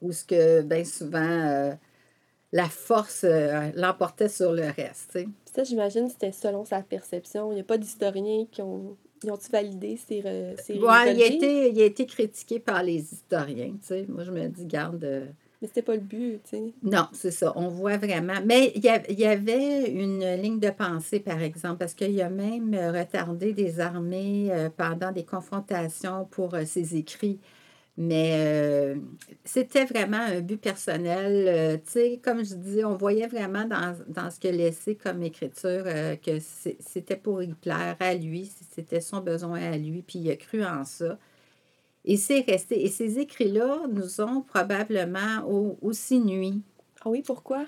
où 0.03 0.13
ce 0.13 0.25
que 0.25 0.63
bien 0.63 0.85
souvent 0.85 1.19
euh, 1.21 1.73
la 2.53 2.69
force 2.69 3.25
euh, 3.25 3.71
l'emportait 3.75 4.29
sur 4.29 4.53
le 4.53 4.65
reste. 4.65 5.19
ça, 5.55 5.65
j'imagine, 5.65 6.09
c'était 6.09 6.33
selon 6.33 6.65
sa 6.65 6.83
perception. 6.83 7.53
Il 7.53 7.57
n'y 7.57 7.61
a 7.61 7.65
pas 7.65 7.79
d'historiens 7.79 8.47
qui 8.51 8.63
ont. 8.63 8.97
Ils 9.25 9.33
ont-tu 9.33 9.51
validé 9.51 9.97
ces, 9.97 10.23
ces 10.63 10.79
Ouais, 10.79 11.13
il, 11.13 11.23
a 11.23 11.27
été, 11.27 11.71
il 11.71 11.83
a 11.83 11.85
été 11.87 12.07
critiqué 12.07 12.61
par 12.61 12.85
les 12.85 13.01
historiens. 13.13 13.73
tu 13.73 13.87
sais. 13.87 14.07
Moi, 14.09 14.23
je 14.23 14.31
me 14.31 14.47
dis, 14.47 14.65
garde. 14.65 15.03
euh, 15.03 15.27
Mais 15.61 15.67
c'était 15.67 15.83
pas 15.83 15.97
le 15.97 16.01
but, 16.01 16.41
tu 16.45 16.51
sais. 16.51 16.73
Non, 16.85 17.09
c'est 17.13 17.33
ça. 17.33 17.53
On 17.57 17.67
voit 17.67 17.97
vraiment. 17.97 18.39
Mais 18.45 18.71
il 18.77 18.85
y, 18.85 19.25
avait 19.25 19.91
une 19.91 20.25
ligne 20.41 20.61
de 20.61 20.71
pensée, 20.71 21.19
par 21.19 21.43
exemple, 21.43 21.79
parce 21.79 21.95
qu'il 21.95 22.23
a 22.23 22.31
même 22.31 22.73
retardé 22.73 23.53
des 23.53 23.81
armées 23.81 24.51
euh, 24.53 24.71
pendant 24.71 25.11
des 25.11 25.25
confrontations 25.25 26.29
pour 26.31 26.55
ses 26.65 26.97
écrits. 26.97 27.41
Mais 28.01 28.31
euh, 28.37 28.95
c'était 29.45 29.85
vraiment 29.85 30.19
un 30.21 30.41
but 30.41 30.61
personnel. 30.61 31.49
euh, 31.49 31.77
tu 31.79 31.91
sais, 31.91 32.21
comme 32.23 32.45
je 32.45 32.55
dis, 32.55 32.85
on 32.85 32.95
voyait 32.97 33.27
vraiment 33.27 33.65
dans, 33.65 33.97
dans 34.07 34.31
ce 34.31 34.47
a 34.47 34.53
laissé 34.53 34.95
comme 34.95 35.21
écriture 35.25 35.83
euh, 35.85 36.15
que 36.15 36.39
c'était 36.39 37.17
pour 37.17 37.43
y 37.43 37.53
plaire 37.55 37.97
à 37.99 38.15
lui, 38.15 38.53
c'était 38.71 39.01
son 39.01 39.21
besoin 39.21 39.61
à 39.73 39.77
lui, 39.77 40.03
puis 40.03 40.21
il 40.21 40.31
a 40.31 40.37
cru 40.37 40.65
en 40.65 40.85
ça. 40.85 41.19
Et 42.05 42.17
c'est 42.17 42.43
resté. 42.43 42.85
Et 42.85 42.89
ces 42.89 43.19
écrits-là 43.19 43.89
nous 43.91 44.21
ont 44.21 44.43
probablement 44.43 45.43
au- 45.49 45.77
aussi 45.83 46.21
nuit. 46.21 46.63
Ah 47.05 47.11
oui, 47.11 47.23
pourquoi? 47.27 47.67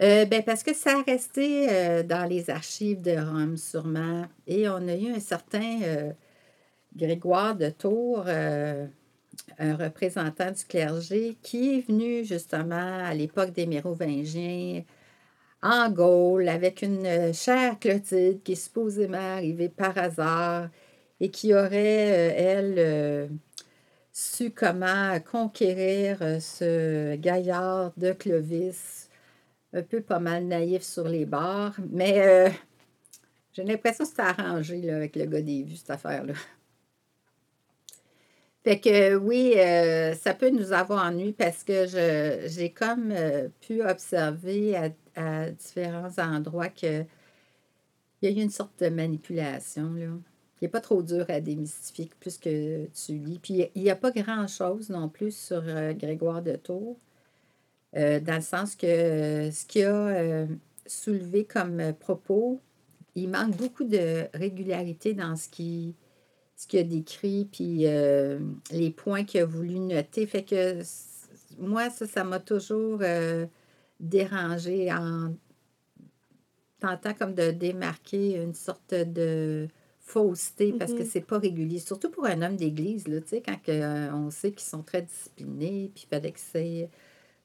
Ben 0.00 0.42
parce 0.44 0.64
que 0.64 0.74
ça 0.74 0.98
a 0.98 1.02
resté 1.02 2.02
dans 2.04 2.28
les 2.28 2.50
archives 2.50 3.02
de 3.02 3.12
Rome, 3.12 3.56
sûrement. 3.56 4.26
Et 4.46 4.68
on 4.68 4.88
a 4.88 4.94
eu 4.94 5.12
un 5.12 5.20
certain 5.20 6.12
Grégoire 6.96 7.56
de 7.56 7.70
Tours, 7.70 8.24
un 9.58 9.76
représentant 9.76 10.50
du 10.50 10.64
clergé, 10.64 11.36
qui 11.42 11.76
est 11.76 11.86
venu 11.86 12.24
justement 12.24 13.04
à 13.04 13.14
l'époque 13.14 13.52
des 13.52 13.66
Mérovingiens 13.66 14.82
en 15.62 15.90
Gaule 15.90 16.48
avec 16.48 16.82
une 16.82 17.06
euh, 17.06 17.32
chère 17.32 17.78
Clotilde 17.78 18.42
qui 18.42 18.52
est 18.52 18.54
supposément 18.54 19.18
arrivée 19.18 19.68
par 19.68 19.96
hasard 19.98 20.68
et 21.20 21.30
qui 21.30 21.52
aurait, 21.52 22.30
euh, 22.30 22.32
elle, 22.36 22.74
euh, 22.78 23.28
su 24.12 24.50
comment 24.50 25.18
conquérir 25.20 26.18
ce 26.40 27.16
gaillard 27.16 27.92
de 27.96 28.12
Clovis, 28.12 29.08
un 29.72 29.82
peu 29.82 30.00
pas 30.00 30.20
mal 30.20 30.44
naïf 30.44 30.82
sur 30.82 31.08
les 31.08 31.26
bords, 31.26 31.74
mais 31.90 32.52
j'ai 33.52 33.64
l'impression 33.64 34.04
que 34.04 34.10
c'est 34.10 34.22
arrangé 34.22 34.90
avec 34.90 35.14
le 35.16 35.26
gars 35.26 35.42
des 35.42 35.62
vues, 35.62 35.76
cette 35.76 35.90
affaire-là. 35.90 36.34
Fait 38.64 38.80
que 38.80 39.14
oui, 39.16 39.54
euh, 39.56 40.14
ça 40.14 40.34
peut 40.34 40.50
nous 40.50 40.72
avoir 40.72 41.06
ennui 41.06 41.32
parce 41.32 41.62
que 41.62 41.86
je, 41.86 42.48
j'ai 42.48 42.70
comme 42.70 43.12
euh, 43.12 43.48
pu 43.60 43.82
observer 43.82 44.76
à, 44.76 44.90
à 45.14 45.50
différents 45.50 46.10
endroits 46.18 46.68
que 46.68 47.04
il 48.20 48.28
y 48.28 48.32
a 48.34 48.36
eu 48.36 48.42
une 48.42 48.50
sorte 48.50 48.80
de 48.82 48.88
manipulation, 48.88 49.92
là. 49.94 50.06
Il 50.60 50.64
n'est 50.64 50.68
pas 50.68 50.80
trop 50.80 51.04
dur 51.04 51.24
à 51.28 51.40
démystifier 51.40 52.10
plus 52.18 52.36
que 52.36 52.86
tu 52.86 53.12
lis. 53.12 53.38
Puis 53.38 53.70
il 53.76 53.82
n'y 53.82 53.90
a 53.90 53.96
pas 53.96 54.10
grand-chose 54.10 54.90
non 54.90 55.08
plus 55.08 55.30
sur 55.30 55.62
euh, 55.64 55.92
Grégoire 55.92 56.42
de 56.42 56.56
Tours, 56.56 56.96
dans 57.94 58.34
le 58.34 58.42
sens 58.42 58.74
que 58.74 59.50
ce 59.52 59.64
qu'il 59.66 59.84
a 59.84 60.46
soulevé 60.86 61.44
comme 61.44 61.94
propos, 62.00 62.60
il 63.14 63.28
manque 63.28 63.56
beaucoup 63.56 63.84
de 63.84 64.26
régularité 64.34 65.14
dans 65.14 65.36
ce 65.36 65.48
qui 65.48 65.94
ce 66.58 66.66
qu'il 66.66 66.80
a 66.80 66.82
décrit, 66.82 67.48
puis 67.50 67.86
euh, 67.86 68.40
les 68.72 68.90
points 68.90 69.22
qu'il 69.22 69.40
a 69.42 69.44
voulu 69.46 69.78
noter. 69.78 70.26
Fait 70.26 70.42
que 70.42 70.82
moi, 71.56 71.88
ça, 71.88 72.04
ça 72.08 72.24
m'a 72.24 72.40
toujours 72.40 72.98
euh, 73.02 73.46
dérangé 74.00 74.92
en 74.92 75.32
tentant 76.80 77.14
comme 77.14 77.34
de 77.34 77.52
démarquer 77.52 78.42
une 78.42 78.54
sorte 78.54 78.92
de 78.92 79.68
fausseté 80.00 80.72
parce 80.72 80.92
que 80.94 81.02
Mhm. 81.02 81.08
c'est 81.08 81.20
pas 81.20 81.38
régulier. 81.38 81.78
Surtout 81.78 82.10
pour 82.10 82.26
un 82.26 82.42
homme 82.42 82.56
d'église, 82.56 83.06
là, 83.06 83.20
tu 83.20 83.28
sais, 83.28 83.40
quand 83.40 83.60
que, 83.62 83.70
euh, 83.70 84.12
on 84.12 84.30
sait 84.30 84.50
qu'ils 84.50 84.68
sont 84.68 84.82
très 84.82 85.02
disciplinés, 85.02 85.92
puis 85.94 86.06
fallait 86.10 86.32
que 86.32 86.40
c'est 86.40 86.90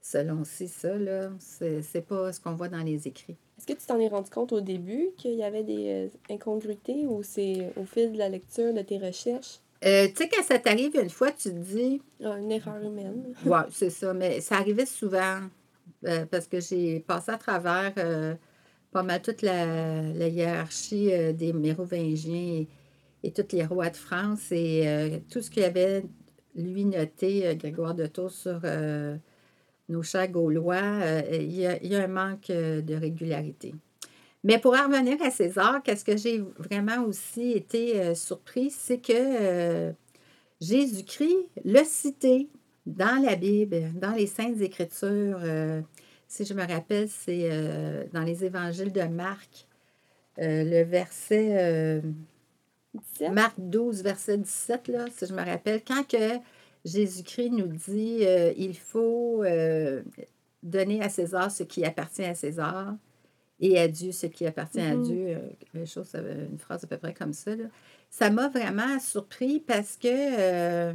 selon 0.02 0.44
ci, 0.44 0.68
ça, 0.68 0.98
là, 0.98 1.30
c'est 1.40 1.84
c'est 1.84 2.02
pas 2.02 2.34
ce 2.34 2.40
qu'on 2.42 2.56
voit 2.56 2.70
dans 2.70 2.82
les 2.84 3.08
écrits. 3.08 3.38
Est-ce 3.64 3.76
que 3.76 3.80
tu 3.80 3.88
t'en 3.88 3.98
es 3.98 4.10
rendu 4.10 4.30
compte 4.30 4.52
au 4.52 4.60
début 4.60 5.12
qu'il 5.16 5.36
y 5.36 5.44
avait 5.44 5.64
des 5.64 5.88
euh, 5.88 6.08
incongruités 6.30 7.06
ou 7.08 7.24
c'est 7.24 7.72
au 7.78 7.86
fil 7.86 8.12
de 8.12 8.18
la 8.18 8.28
lecture 8.28 8.74
de 8.74 8.82
tes 8.82 8.98
recherches? 8.98 9.60
Euh, 9.86 10.10
tu 10.10 10.16
sais, 10.16 10.28
quand 10.30 10.44
ça 10.44 10.60
t'arrive 10.60 10.98
une 11.02 11.10
fois, 11.10 11.32
tu 11.32 11.44
te 11.50 11.56
dis, 11.56 12.02
Ah, 12.22 12.38
une 12.38 12.52
erreur 12.52 12.84
humaine. 12.84 13.34
Oui, 13.46 13.58
c'est 13.72 13.90
ça. 13.90 14.14
Mais 14.14 14.42
ça 14.42 14.56
arrivait 14.56 14.86
souvent 14.86 15.40
euh, 16.06 16.26
parce 16.30 16.48
que 16.48 16.60
j'ai 16.60 17.00
passé 17.00 17.32
à 17.32 17.38
travers 17.38 17.94
euh, 18.00 18.36
pas 18.92 19.02
mal 19.02 19.22
toute 19.22 19.42
la, 19.42 20.02
la 20.02 20.28
hiérarchie 20.28 21.14
euh, 21.14 21.32
des 21.32 21.54
Mérovingiens 21.54 22.36
et, 22.64 22.68
et 23.24 23.32
tous 23.32 23.56
les 23.56 23.64
rois 23.64 23.90
de 23.90 23.96
France 23.96 24.52
et 24.52 24.86
euh, 24.90 25.20
tout 25.32 25.42
ce 25.42 25.50
qu'il 25.50 25.64
avait, 25.64 26.04
lui, 26.54 26.84
noté, 26.84 27.48
euh, 27.48 27.56
Grégoire 27.56 27.96
de 27.96 28.08
Tours, 28.08 28.32
sur 28.32 28.60
euh, 28.66 29.16
nos 29.90 30.04
chers 30.04 30.30
Gaulois, 30.30 30.76
euh, 30.76 31.22
il 31.32 31.52
y, 31.54 31.66
a, 31.68 31.82
il 31.82 31.92
y 31.92 31.96
a 31.96 32.04
un 32.04 32.08
manque 32.08 32.50
euh, 32.50 32.82
de 32.82 32.96
régularité. 32.96 33.74
Mais 34.44 34.58
pour 34.58 34.74
en 34.74 34.88
revenir 34.88 35.22
à 35.22 35.32
César, 35.32 35.82
qu'est-ce 35.84 36.04
que 36.04 36.18
j'ai 36.18 36.44
vraiment 36.58 37.04
aussi 37.06 37.52
été 37.52 38.02
euh, 38.02 38.16
surpris, 38.16 38.70
c'est 38.72 39.00
que 39.00 39.94
Jésus-Christ 40.60 41.48
l'a 41.66 41.84
cité 41.84 42.50
dans 42.86 43.22
la 43.24 43.36
Bible, 43.36 43.92
dans 43.96 44.12
les 44.12 44.28
Saintes 44.28 44.62
Écritures. 44.62 45.40
euh, 45.44 45.82
si 46.28 46.46
je 46.46 46.54
me 46.54 46.66
rappelle, 46.66 47.08
c'est 47.10 47.50
euh, 47.52 48.06
dans 48.12 48.24
les 48.24 48.44
évangiles 48.44 48.92
de 48.92 49.04
Marc, 49.04 49.68
euh, 50.40 50.64
le 50.64 50.84
verset, 50.84 52.02
17? 52.94 53.32
Marc 53.32 53.56
12, 53.58 54.04
verset 54.04 54.38
17, 54.38 54.88
là, 54.88 55.06
si 55.16 55.26
je 55.26 55.34
me 55.34 55.44
rappelle, 55.44 55.82
quand 55.86 56.08
que 56.08 56.38
Jésus-Christ 56.86 57.50
nous 57.52 57.68
dit 57.68 58.20
euh, 58.22 58.54
il 58.58 58.78
faut 58.78 59.44
euh, 59.44 60.04
donner 60.62 61.02
à 61.02 61.10
César 61.10 61.50
ce 61.52 61.64
qui 61.64 61.86
appartient 61.86 62.24
à 62.26 62.36
César 62.36 62.96
et 63.60 63.80
à 63.80 63.88
Dieu 63.88 64.12
ce 64.12 64.26
qui 64.28 64.46
appartient 64.46 64.82
à 64.82 64.96
Mhm. 64.96 65.04
Dieu, 65.04 65.38
une, 65.74 65.88
chose, 65.88 66.12
euh, 66.16 66.48
une 66.52 66.60
phrase 66.60 66.84
à 66.84 66.88
peu 66.88 66.98
près 66.98 67.14
comme 67.14 67.34
ça. 67.34 67.56
là. 67.56 67.66
Ça 68.10 68.30
m'a 68.30 68.48
vraiment 68.50 69.00
surpris 69.00 69.60
parce 69.60 69.96
que 69.98 70.08
euh, 70.10 70.94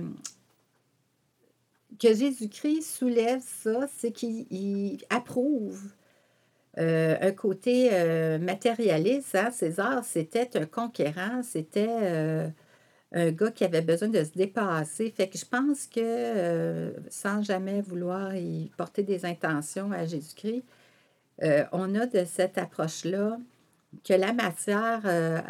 que 1.99 2.15
Jésus-Christ 2.15 2.83
soulève 2.83 3.43
ça, 3.43 3.89
c'est 3.97 4.13
qu'il 4.13 4.47
il 4.51 4.99
approuve 5.11 5.81
euh, 6.77 7.17
un 7.21 7.33
côté 7.33 7.89
euh, 7.93 8.39
matérialiste. 8.39 9.35
hein. 9.35 9.51
César, 9.51 10.05
c'était 10.05 10.51
un 10.57 10.67
conquérant, 10.67 11.43
c'était 11.43 12.51
un 13.13 13.31
gars 13.31 13.51
qui 13.51 13.65
avait 13.65 13.83
besoin 13.83 14.09
de 14.09 14.23
se 14.23 14.33
dépasser. 14.33 15.11
Fait 15.11 15.29
que 15.29 15.39
je 15.39 15.45
pense 15.45 15.87
que, 15.87 16.01
euh, 16.01 16.93
sans 17.11 17.43
jamais 17.43 17.81
vouloir 17.81 18.37
y 18.37 18.71
porter 18.77 19.03
des 19.03 19.25
intentions 19.25 19.93
à 19.93 20.05
Jésus-Christ, 20.05 20.65
euh, 21.43 21.65
on 21.73 21.95
a 21.95 22.07
de 22.07 22.25
cette 22.25 22.59
approche-là 22.59 23.39
que 24.05 24.13
la 24.13 24.33
matière, 24.33 25.01
euh, 25.07 25.41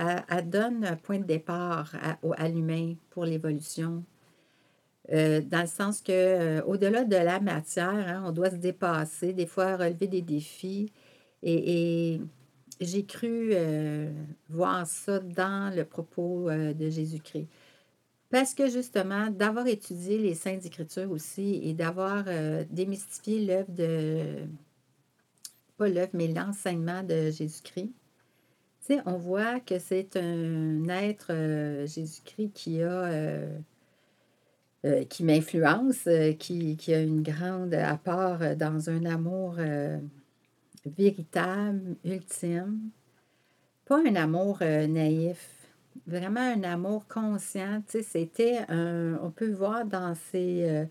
donne 0.45 0.85
un 0.85 0.97
point 0.97 1.19
de 1.19 1.25
départ 1.25 1.93
à, 2.01 2.19
à 2.37 2.49
l'humain 2.49 2.95
pour 3.11 3.25
l'évolution. 3.25 4.05
Dans 5.11 5.63
le 5.63 5.67
sens 5.67 6.03
que 6.03 6.61
au-delà 6.65 7.05
de 7.05 7.17
la 7.17 7.41
matière, 7.41 7.89
hein, 7.89 8.23
on 8.27 8.31
doit 8.31 8.51
se 8.51 8.57
dépasser, 8.57 9.33
des 9.33 9.47
fois 9.47 9.77
relever 9.79 10.07
des 10.07 10.21
défis. 10.21 10.93
Et 11.43 12.21
j'ai 12.81 13.05
cru 13.05 13.51
euh, 13.53 14.11
voir 14.49 14.87
ça 14.87 15.19
dans 15.19 15.75
le 15.75 15.85
propos 15.85 16.49
euh, 16.49 16.73
de 16.73 16.89
Jésus-Christ. 16.89 17.49
Parce 18.31 18.55
que 18.55 18.69
justement, 18.69 19.31
d'avoir 19.31 19.67
étudié 19.67 20.19
les 20.19 20.35
Saintes 20.35 20.67
Écritures 20.67 21.11
aussi 21.11 21.61
et 21.65 21.73
d'avoir 21.73 22.25
euh, 22.27 22.65
démystifié 22.71 23.45
l'œuvre 23.45 23.73
de, 23.73 24.47
pas 25.77 25.89
l'œuvre, 25.89 26.11
mais 26.13 26.29
l'enseignement 26.29 27.03
de 27.03 27.31
Jésus-Christ, 27.31 27.93
on 29.05 29.19
voit 29.19 29.61
que 29.61 29.79
c'est 29.79 30.17
un 30.17 30.89
être, 30.89 31.31
Jésus-Christ, 31.85 32.53
qui 32.55 32.83
a, 32.83 33.45
qui 35.11 35.25
m'influence, 35.25 36.09
qui, 36.39 36.79
qui 36.79 36.95
a 36.95 37.01
une 37.03 37.23
grande 37.23 37.75
apport 37.75 38.39
dans 38.57 38.89
un 38.89 39.05
amour 39.05 39.57
véritable, 40.89 41.97
ultime. 42.05 42.91
Pas 43.85 43.99
un 43.99 44.17
amour 44.17 44.59
euh, 44.63 44.87
naïf, 44.87 45.49
vraiment 46.07 46.41
un 46.41 46.63
amour 46.63 47.07
conscient. 47.09 47.83
Tu 47.89 47.99
sais, 47.99 48.03
c'était 48.03 48.59
un. 48.69 49.19
On 49.23 49.31
peut 49.31 49.53
voir 49.53 49.85
dans 49.85 50.15
ses 50.31 50.69
euh, 50.69 50.85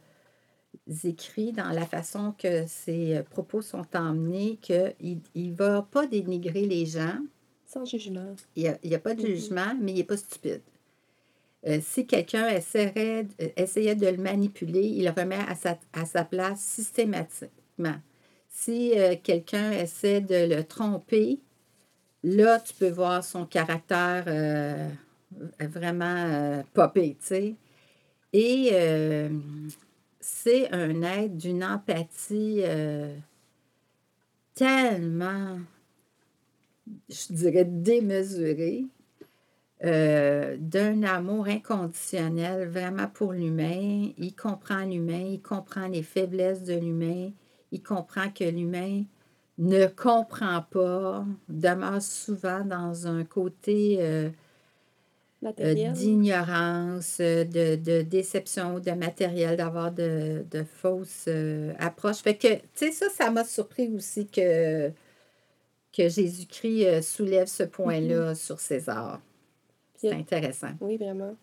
écrits, 1.04 1.52
dans 1.52 1.70
la 1.70 1.86
façon 1.86 2.34
que 2.38 2.66
ses 2.68 3.18
euh, 3.18 3.24
propos 3.24 3.62
sont 3.62 3.86
emmenés, 3.94 4.58
qu'il 4.62 5.22
ne 5.36 5.54
va 5.54 5.82
pas 5.82 6.08
dénigrer 6.08 6.66
les 6.66 6.86
gens. 6.86 7.20
Sans 7.66 7.86
jugement. 7.86 8.36
Il 8.56 8.78
n'y 8.84 8.96
a, 8.96 9.00
pas 9.00 9.14
de 9.14 9.22
Mhm. 9.22 9.28
jugement, 9.28 9.76
mais 9.80 9.92
il 9.92 9.98
n'est 9.98 10.04
pas 10.04 10.18
stupide. 10.18 10.62
Euh, 11.68 11.80
si 11.82 12.08
quelqu'un 12.08 12.48
essaierait, 12.48 13.28
essayait 13.58 13.96
de 13.96 14.08
le 14.08 14.18
manipuler, 14.18 14.88
il 14.88 15.04
le 15.04 15.12
remet 15.12 15.36
à 15.36 15.56
sa, 15.56 15.78
à 15.92 16.06
sa 16.06 16.24
place 16.24 16.62
systématiquement. 16.62 17.98
Si 18.60 19.00
euh, 19.00 19.16
quelqu'un 19.22 19.72
essaie 19.72 20.20
de 20.20 20.56
le 20.56 20.64
tromper, 20.64 21.40
là, 22.24 22.60
tu 22.60 22.74
peux 22.74 22.90
voir 22.90 23.24
son 23.24 23.46
caractère 23.46 24.24
euh, 24.26 24.90
vraiment 25.60 26.26
euh, 26.26 26.64
popé, 26.74 27.16
tu 27.20 27.26
sais. 27.28 27.56
Et 28.34 28.70
euh, 28.74 29.30
c'est 30.20 30.74
un 30.74 31.04
être 31.04 31.38
d'une 31.38 31.64
empathie 31.64 32.64
tellement, 34.56 35.60
je 37.10 37.34
dirais, 37.34 37.66
démesurée, 37.66 38.86
d'un 39.82 41.04
amour 41.04 41.48
inconditionnel 41.48 42.68
vraiment 42.70 43.08
pour 43.08 43.34
l'humain. 43.34 44.10
Il 44.18 44.36
comprend 44.36 44.84
l'humain, 44.84 45.26
il 45.30 45.42
comprend 45.44 45.88
les 45.88 46.04
faiblesses 46.04 46.64
de 46.64 46.74
l'humain, 46.74 47.30
il 47.72 47.82
comprend 47.82 48.30
que 48.30 48.44
l'humain 48.44 49.04
ne 49.58 49.88
comprend 49.88 50.62
pas, 50.62 51.26
demeure 51.50 52.02
souvent 52.02 52.64
dans 52.64 53.08
un 53.08 53.24
côté 53.24 53.98
euh, 54.00 54.30
euh, 55.44 55.92
d'ignorance, 55.92 57.18
euh, 57.20 57.44
de, 57.44 57.76
de 57.76 58.02
déception, 58.04 58.80
de 58.80 58.92
matériel, 58.92 59.58
d'avoir 59.58 59.92
de, 59.92 60.46
de 60.52 60.64
fausses 60.64 61.26
euh, 61.28 61.74
approches. 61.80 62.18
Fait 62.18 62.36
que, 62.38 62.54
tu 62.56 62.62
sais, 62.76 62.92
ça, 62.92 63.10
ça 63.10 63.32
m'a 63.32 63.44
surpris 63.44 63.88
aussi 63.96 64.28
que, 64.28 64.90
que 65.92 66.08
Jésus-Christ 66.08 67.02
soulève 67.02 67.48
ce 67.48 67.64
point-là 67.64 68.36
sur 68.36 68.60
César. 68.60 69.20
C'est 69.96 70.14
intéressant. 70.14 70.74
Oui, 70.82 70.98
vraiment. 70.98 71.36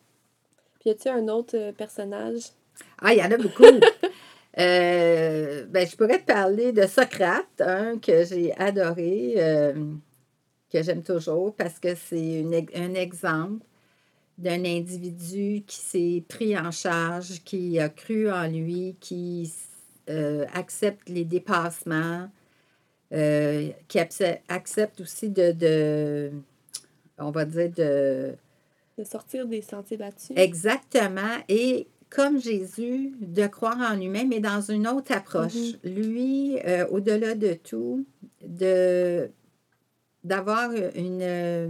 Puis 0.79 0.91
y 0.91 0.93
a-t-il 0.93 1.13
un 1.13 1.29
autre 1.29 1.73
personnage? 1.73 2.51
Ah, 2.99 3.13
il 3.13 3.19
y 3.19 3.23
en 3.23 3.31
a 3.31 3.37
beaucoup. 3.37 3.65
Euh, 4.59 5.67
ben, 5.67 5.87
je 5.87 5.97
pourrais 5.97 6.21
te 6.21 6.27
parler 6.27 6.73
de 6.73 6.87
Socrate, 6.87 7.61
un 7.61 7.99
que 7.99 8.25
j'ai 8.25 8.55
adoré, 8.57 9.35
euh, 9.39 9.73
que 10.73 10.83
j'aime 10.83 11.03
toujours 11.03 11.55
parce 11.57 11.81
que 11.81 11.95
c'est 11.95 12.45
un 12.77 12.95
exemple 12.95 13.65
d'un 14.39 14.65
individu 14.65 15.63
qui 15.67 15.77
s'est 15.77 16.25
pris 16.29 16.57
en 16.59 16.71
charge, 16.71 17.43
qui 17.45 17.79
a 17.81 17.89
cru 17.89 18.31
en 18.31 18.47
lui, 18.47 18.97
qui 19.01 19.53
euh, 20.09 20.45
accepte 20.55 21.09
les 21.09 21.25
dépassements, 21.25 22.29
qui 23.11 23.99
accepte, 23.99 24.43
accepte 24.49 25.01
aussi 25.01 25.31
de, 25.31 25.53
de, 25.53 26.33
on 27.19 27.31
va 27.31 27.45
dire, 27.45 27.71
de, 27.71 28.35
De 28.99 29.05
sortir 29.05 29.47
des 29.47 29.63
sentiers 29.63 29.97
battus? 29.97 30.37
Exactement. 30.37 31.39
Et 31.49 31.87
comme 32.11 32.41
Jésus, 32.41 33.13
de 33.21 33.47
croire 33.47 33.79
en 33.81 33.97
lui-même, 33.97 34.29
mais 34.29 34.41
dans 34.41 34.61
une 34.61 34.87
autre 34.87 35.13
approche. 35.13 35.75
Lui, 35.83 36.59
euh, 36.65 36.87
au-delà 36.89 37.35
de 37.35 37.55
tout, 37.55 38.05
de 38.47 39.31
d'avoir 40.23 40.71
une, 40.95 41.21
euh, 41.23 41.69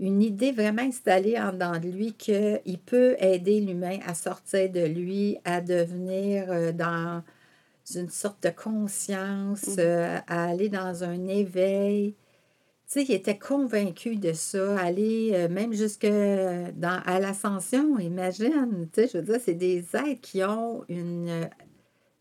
une 0.00 0.20
idée 0.20 0.50
vraiment 0.50 0.82
installée 0.82 1.38
en 1.38 1.52
dedans 1.52 1.78
de 1.78 1.88
lui 1.88 2.12
qu'il 2.14 2.78
peut 2.84 3.14
aider 3.20 3.60
l'humain 3.60 3.98
à 4.04 4.14
sortir 4.14 4.68
de 4.70 4.84
lui, 4.84 5.38
à 5.44 5.60
devenir 5.60 6.50
euh, 6.50 6.72
dans 6.72 7.22
une 7.94 8.08
sorte 8.08 8.42
de 8.42 8.50
conscience, 8.50 9.66
Mhm. 9.68 9.74
euh, 9.78 10.18
à 10.26 10.44
aller 10.50 10.68
dans 10.68 11.04
un 11.04 11.28
éveil. 11.28 12.14
Tu 12.92 12.98
sais, 12.98 13.06
il 13.08 13.14
était 13.14 13.38
convaincu 13.38 14.16
de 14.16 14.34
ça, 14.34 14.78
aller 14.78 15.30
euh, 15.32 15.48
même 15.48 15.72
jusque 15.72 16.04
dans, 16.04 17.00
à 17.06 17.20
l'ascension, 17.20 17.98
imagine. 17.98 18.86
Tu 18.92 19.00
sais, 19.00 19.08
je 19.08 19.16
veux 19.16 19.24
dire, 19.24 19.40
c'est 19.42 19.54
des 19.54 19.78
êtres 19.94 20.20
qui 20.20 20.44
ont 20.44 20.84
une 20.90 21.30
euh, 21.30 21.44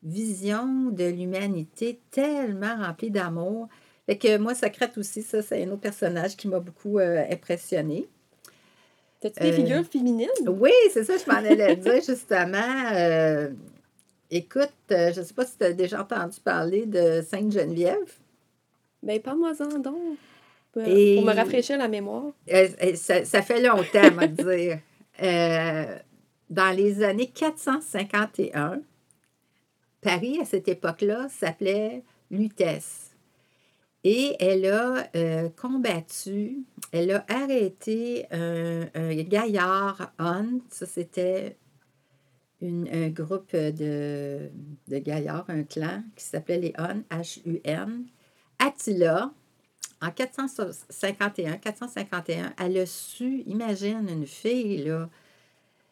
vision 0.01 0.85
de 0.91 1.03
l'humanité 1.03 1.99
tellement 2.09 2.77
remplie 2.77 3.11
d'amour. 3.11 3.67
Fait 4.05 4.17
que 4.17 4.37
moi, 4.37 4.55
Socrate 4.55 4.97
aussi, 4.97 5.23
ça, 5.23 5.41
c'est 5.41 5.61
un 5.61 5.71
autre 5.71 5.81
personnage 5.81 6.37
qui 6.37 6.47
m'a 6.47 6.61
beaucoup 6.61 6.99
euh, 6.99 7.21
impressionné. 7.29 8.07
T'as-tu 9.19 9.41
des 9.41 9.49
Euh, 9.49 9.53
figures 9.53 9.85
féminines? 9.85 10.29
Oui, 10.47 10.71
c'est 10.93 11.03
ça, 11.03 11.15
je 11.17 11.29
m'en 11.29 11.37
allais 11.37 11.75
dire 11.75 12.01
justement. 12.01 12.93
Euh, 12.93 13.49
écoute, 14.29 14.71
euh, 14.91 15.11
je 15.11 15.19
ne 15.19 15.25
sais 15.25 15.33
pas 15.33 15.45
si 15.45 15.57
tu 15.57 15.65
as 15.65 15.73
déjà 15.73 16.01
entendu 16.01 16.39
parler 16.39 16.85
de 16.85 17.21
Sainte-Geneviève. 17.21 18.13
Ben, 19.03 19.19
parle-moi-en 19.19 19.79
donc. 19.79 19.97
Pour, 20.71 20.83
Et- 20.83 21.15
pour 21.15 21.25
me 21.25 21.33
rafraîchir 21.33 21.77
la 21.77 21.87
mémoire. 21.87 22.31
Euh, 22.51 22.67
euh, 22.83 22.95
ça, 22.95 23.25
ça 23.25 23.41
fait 23.41 23.61
longtemps, 23.61 24.17
à 24.17 24.27
dire. 24.27 24.79
Euh, 25.21 25.97
dans 26.49 26.75
les 26.75 27.03
années 27.03 27.27
451, 27.29 28.81
Paris, 30.01 30.39
à 30.41 30.45
cette 30.45 30.67
époque-là, 30.67 31.27
s'appelait 31.29 32.03
Lutèce. 32.29 33.11
Et 34.03 34.35
elle 34.39 34.65
a 34.65 35.07
euh, 35.15 35.49
combattu, 35.49 36.63
elle 36.91 37.11
a 37.11 37.23
arrêté 37.29 38.25
un, 38.31 38.87
un 38.95 39.13
gaillard 39.15 40.11
Hun, 40.17 40.59
ça 40.69 40.87
c'était 40.87 41.55
une- 42.61 42.87
un 42.91 43.09
groupe 43.09 43.55
de, 43.55 44.49
de 44.87 44.97
gaillards, 44.97 45.45
un 45.49 45.63
clan 45.63 46.03
qui 46.15 46.23
s'appelait 46.25 46.57
les 46.59 46.73
Hun, 46.79 47.03
H-U-N. 47.11 48.05
Attila, 48.57 49.31
en 50.01 50.09
451, 50.11 51.57
451, 51.57 52.53
elle 52.59 52.77
a 52.77 52.85
su, 52.85 53.43
imagine 53.45 54.07
une 54.09 54.25
fille, 54.25 54.83
là, 54.85 55.09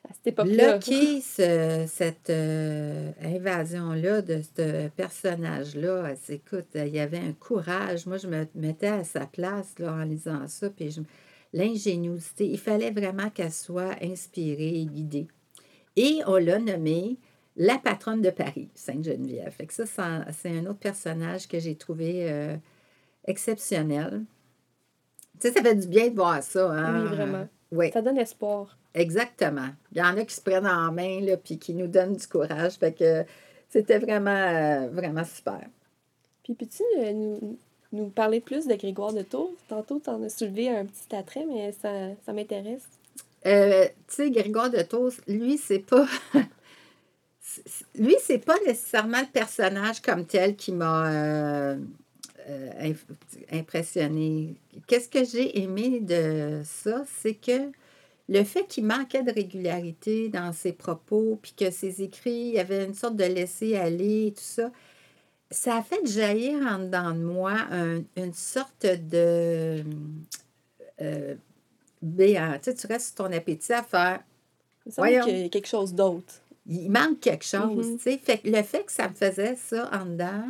À 0.09 0.13
cette 0.13 0.27
époque-là. 0.27 0.77
bloquer 0.77 1.21
ce- 1.21 1.85
cette 1.87 2.29
euh, 2.29 3.11
invasion-là 3.21 4.21
de 4.21 4.41
ce 4.41 4.87
personnage-là. 4.89 6.13
Écoute, 6.29 6.67
il 6.75 6.87
y 6.87 6.99
avait 6.99 7.19
un 7.19 7.33
courage. 7.33 8.05
Moi, 8.07 8.17
je 8.17 8.27
me 8.27 8.45
mettais 8.55 8.87
à 8.87 9.03
sa 9.03 9.25
place 9.27 9.77
là, 9.77 9.93
en 9.93 10.03
lisant 10.03 10.47
ça, 10.47 10.69
puis 10.69 10.89
je- 10.91 11.01
l'ingéniosité. 11.53 12.47
Il 12.47 12.57
fallait 12.59 12.91
vraiment 12.91 13.29
qu'elle 13.29 13.51
soit 13.51 13.95
inspirée 14.01 14.79
et 14.81 14.85
guidée. 14.85 15.27
Et 15.95 16.19
on 16.27 16.37
l'a 16.37 16.59
nommée 16.59 17.17
la 17.57 17.77
patronne 17.77 18.21
de 18.21 18.29
Paris, 18.29 18.69
Sainte-Geneviève. 18.73 19.51
Fait 19.51 19.65
que 19.67 19.73
ça, 19.73 19.85
ça- 19.85 20.25
c'est 20.31 20.49
un 20.57 20.65
autre 20.65 20.79
personnage 20.79 21.47
que 21.47 21.59
j'ai 21.59 21.75
trouvé 21.75 22.31
euh, 22.31 22.55
exceptionnel. 23.29 24.25
Tu 25.39 25.47
sais, 25.47 25.53
ça 25.53 25.61
fait 25.61 25.75
du 25.75 25.87
bien 25.87 26.09
de 26.09 26.15
voir 26.15 26.43
ça. 26.43 26.69
Hein? 26.69 27.03
Oui, 27.03 27.15
vraiment. 27.15 27.47
Oui. 27.71 27.91
Ça 27.91 28.01
donne 28.01 28.17
espoir. 28.17 28.77
Exactement. 28.93 29.69
Il 29.91 29.99
y 29.99 30.01
en 30.01 30.17
a 30.17 30.25
qui 30.25 30.35
se 30.35 30.41
prennent 30.41 30.67
en 30.67 30.91
main, 30.91 31.21
là, 31.21 31.37
puis 31.37 31.57
qui 31.57 31.73
nous 31.73 31.87
donnent 31.87 32.15
du 32.15 32.27
courage. 32.27 32.73
Fait 32.73 32.91
que 32.91 33.23
c'était 33.69 33.99
vraiment, 33.99 34.31
euh, 34.31 34.89
vraiment 34.89 35.23
super. 35.23 35.61
Puis 36.43 36.55
peux-tu 36.55 36.83
euh, 36.97 37.13
nous, 37.13 37.57
nous 37.93 38.09
parler 38.09 38.41
plus 38.41 38.67
de 38.67 38.75
Grégoire 38.75 39.13
de 39.13 39.21
Tours? 39.21 39.53
Tantôt, 39.67 40.01
tu 40.03 40.09
en 40.09 40.21
as 40.23 40.29
soulevé 40.29 40.69
un 40.69 40.85
petit 40.85 41.15
attrait, 41.15 41.45
mais 41.47 41.71
ça, 41.71 41.91
ça 42.25 42.33
m'intéresse. 42.33 42.87
Euh, 43.45 43.85
tu 44.07 44.15
sais, 44.15 44.31
Grégoire 44.31 44.69
de 44.69 44.81
Tours, 44.81 45.13
lui, 45.27 45.57
c'est 45.57 45.79
pas. 45.79 46.07
lui, 47.95 48.15
c'est 48.21 48.43
pas 48.43 48.57
nécessairement 48.65 49.21
le 49.21 49.31
personnage 49.31 50.01
comme 50.01 50.25
tel 50.25 50.55
qui 50.55 50.71
m'a 50.71 51.09
euh, 51.11 51.77
euh, 52.49 52.69
inf- 52.81 53.05
impressionné. 53.51 54.55
Qu'est-ce 54.87 55.07
que 55.07 55.23
j'ai 55.23 55.59
aimé 55.61 55.99
de 56.01 56.61
ça? 56.65 57.03
C'est 57.21 57.35
que 57.35 57.71
le 58.27 58.43
fait 58.43 58.65
qu'il 58.67 58.85
manquait 58.85 59.23
de 59.23 59.31
régularité 59.31 60.29
dans 60.29 60.51
ses 60.53 60.73
propos, 60.73 61.39
puis 61.41 61.53
que 61.57 61.71
ses 61.71 62.01
écrits, 62.01 62.31
il 62.49 62.53
y 62.55 62.59
avait 62.59 62.85
une 62.85 62.93
sorte 62.93 63.15
de 63.15 63.23
laisser-aller 63.23 64.27
et 64.27 64.31
tout 64.33 64.41
ça, 64.41 64.71
ça 65.51 65.77
a 65.77 65.81
fait 65.83 66.05
jaillir 66.05 66.59
en 66.61 66.79
dedans 66.79 67.11
de 67.11 67.23
moi 67.23 67.53
un- 67.71 68.03
une 68.17 68.33
sorte 68.33 68.85
de. 68.85 69.83
euh, 71.01 71.35
béant. 72.01 72.53
Tu 72.61 72.71
sais, 72.71 72.73
tu 72.75 72.87
restes 72.87 73.15
sur 73.17 73.25
ton 73.25 73.33
appétit 73.33 73.73
à 73.73 73.83
faire. 73.83 74.21
Il 74.85 74.91
qu'il 75.23 75.37
y 75.39 75.43
a 75.45 75.49
quelque 75.49 75.67
chose 75.67 75.93
d'autre. 75.93 76.41
Il 76.67 76.89
manque 76.91 77.19
quelque 77.19 77.45
chose, 77.45 77.87
Mhm. 77.87 77.97
tu 77.97 78.03
sais. 78.03 78.17
Fait 78.17 78.37
que 78.37 78.47
le 78.49 78.61
fait 78.63 78.83
que 78.83 78.91
ça 78.91 79.09
me 79.09 79.13
faisait 79.15 79.55
ça 79.55 79.89
en 79.93 80.05
dedans, 80.05 80.43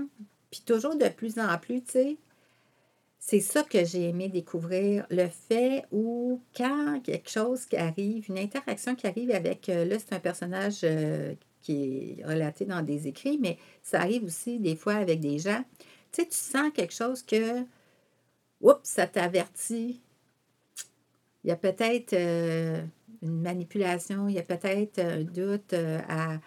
puis 0.52 0.62
toujours 0.66 0.96
de 0.96 1.08
plus 1.10 1.38
en 1.40 1.58
plus, 1.58 1.82
tu 1.84 1.92
sais, 1.92 2.18
c'est 3.20 3.42
ça 3.42 3.64
que 3.64 3.84
j'ai 3.86 4.10
aimé 4.10 4.30
découvrir. 4.30 5.06
Le 5.12 5.28
fait 5.28 5.86
où, 5.92 6.42
quand 6.56 7.00
quelque 7.04 7.30
chose 7.30 7.66
qui 7.66 7.78
arrive, 7.78 8.26
une 8.30 8.40
interaction 8.40 8.96
qui 8.96 9.08
arrive 9.08 9.32
avec, 9.32 9.70
euh, 9.70 9.86
là, 9.86 9.98
c'est 10.00 10.16
un 10.16 10.20
personnage 10.20 10.80
euh, 10.84 11.36
qui 11.62 12.18
est 12.20 12.26
relaté 12.26 12.66
dans 12.66 12.82
des 12.82 13.08
écrits, 13.08 13.38
mais 13.38 13.58
ça 13.84 14.00
arrive 14.00 14.24
aussi 14.24 14.58
des 14.60 14.76
fois 14.76 14.96
avec 14.96 15.20
des 15.20 15.38
gens. 15.38 15.64
Tu 16.12 16.24
sais, 16.24 16.28
tu 16.28 16.38
sens 16.38 16.72
quelque 16.74 16.94
chose 16.94 17.22
que, 17.22 17.60
oups, 18.62 18.80
ça 18.84 19.06
t'avertit. 19.06 20.02
Il 21.44 21.50
y 21.50 21.52
a 21.52 21.56
peut-être 21.56 22.14
euh, 22.14 22.82
une 23.22 23.42
manipulation, 23.42 24.28
il 24.28 24.36
y 24.36 24.40
a 24.40 24.44
peut-être 24.44 25.00
un 25.00 25.24
doute 25.24 25.74
à, 25.74 26.40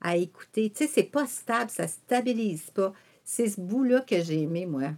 à 0.00 0.16
écouter. 0.16 0.70
Tu 0.70 0.84
sais, 0.84 0.86
c'est 0.86 1.02
pas 1.10 1.26
stable, 1.26 1.70
ça 1.70 1.88
stabilise 1.88 2.70
pas. 2.70 2.92
C'est 3.30 3.48
ce 3.50 3.60
bout-là 3.60 4.00
que 4.00 4.18
j'ai 4.22 4.40
aimé, 4.44 4.64
moi, 4.64 4.92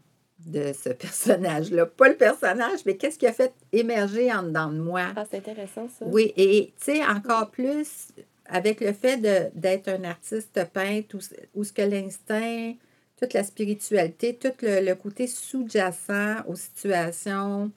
de 0.47 0.73
ce 0.73 0.89
personnage-là. 1.05 1.85
Pas 1.87 2.09
le 2.11 2.17
personnage, 2.17 2.79
mais 2.87 2.97
qu'est-ce 2.97 3.19
qui 3.19 3.27
a 3.27 3.33
fait 3.33 3.53
émerger 3.73 4.33
en 4.33 4.45
dedans 4.45 4.71
de 4.71 4.79
moi. 4.79 5.07
Ah, 5.17 5.25
c'est 5.29 5.39
intéressant, 5.39 5.89
ça. 5.89 6.05
Oui, 6.07 6.33
et 6.37 6.73
tu 6.79 6.85
sais, 6.93 7.05
encore 7.05 7.51
plus 7.51 8.09
avec 8.47 8.81
le 8.81 8.93
fait 8.93 9.17
d'être 9.55 9.89
un 9.89 10.05
artiste 10.05 10.65
peintre, 10.73 11.17
où, 11.17 11.61
où 11.61 11.65
ce 11.65 11.73
que 11.73 11.83
l'instinct, 11.83 12.75
toute 13.21 13.33
la 13.33 13.43
spiritualité, 13.43 14.37
tout 14.37 14.53
le, 14.63 14.81
le 14.87 14.95
côté 14.95 15.27
sous-jacent 15.27 16.37
aux 16.47 16.55
situations, 16.55 17.73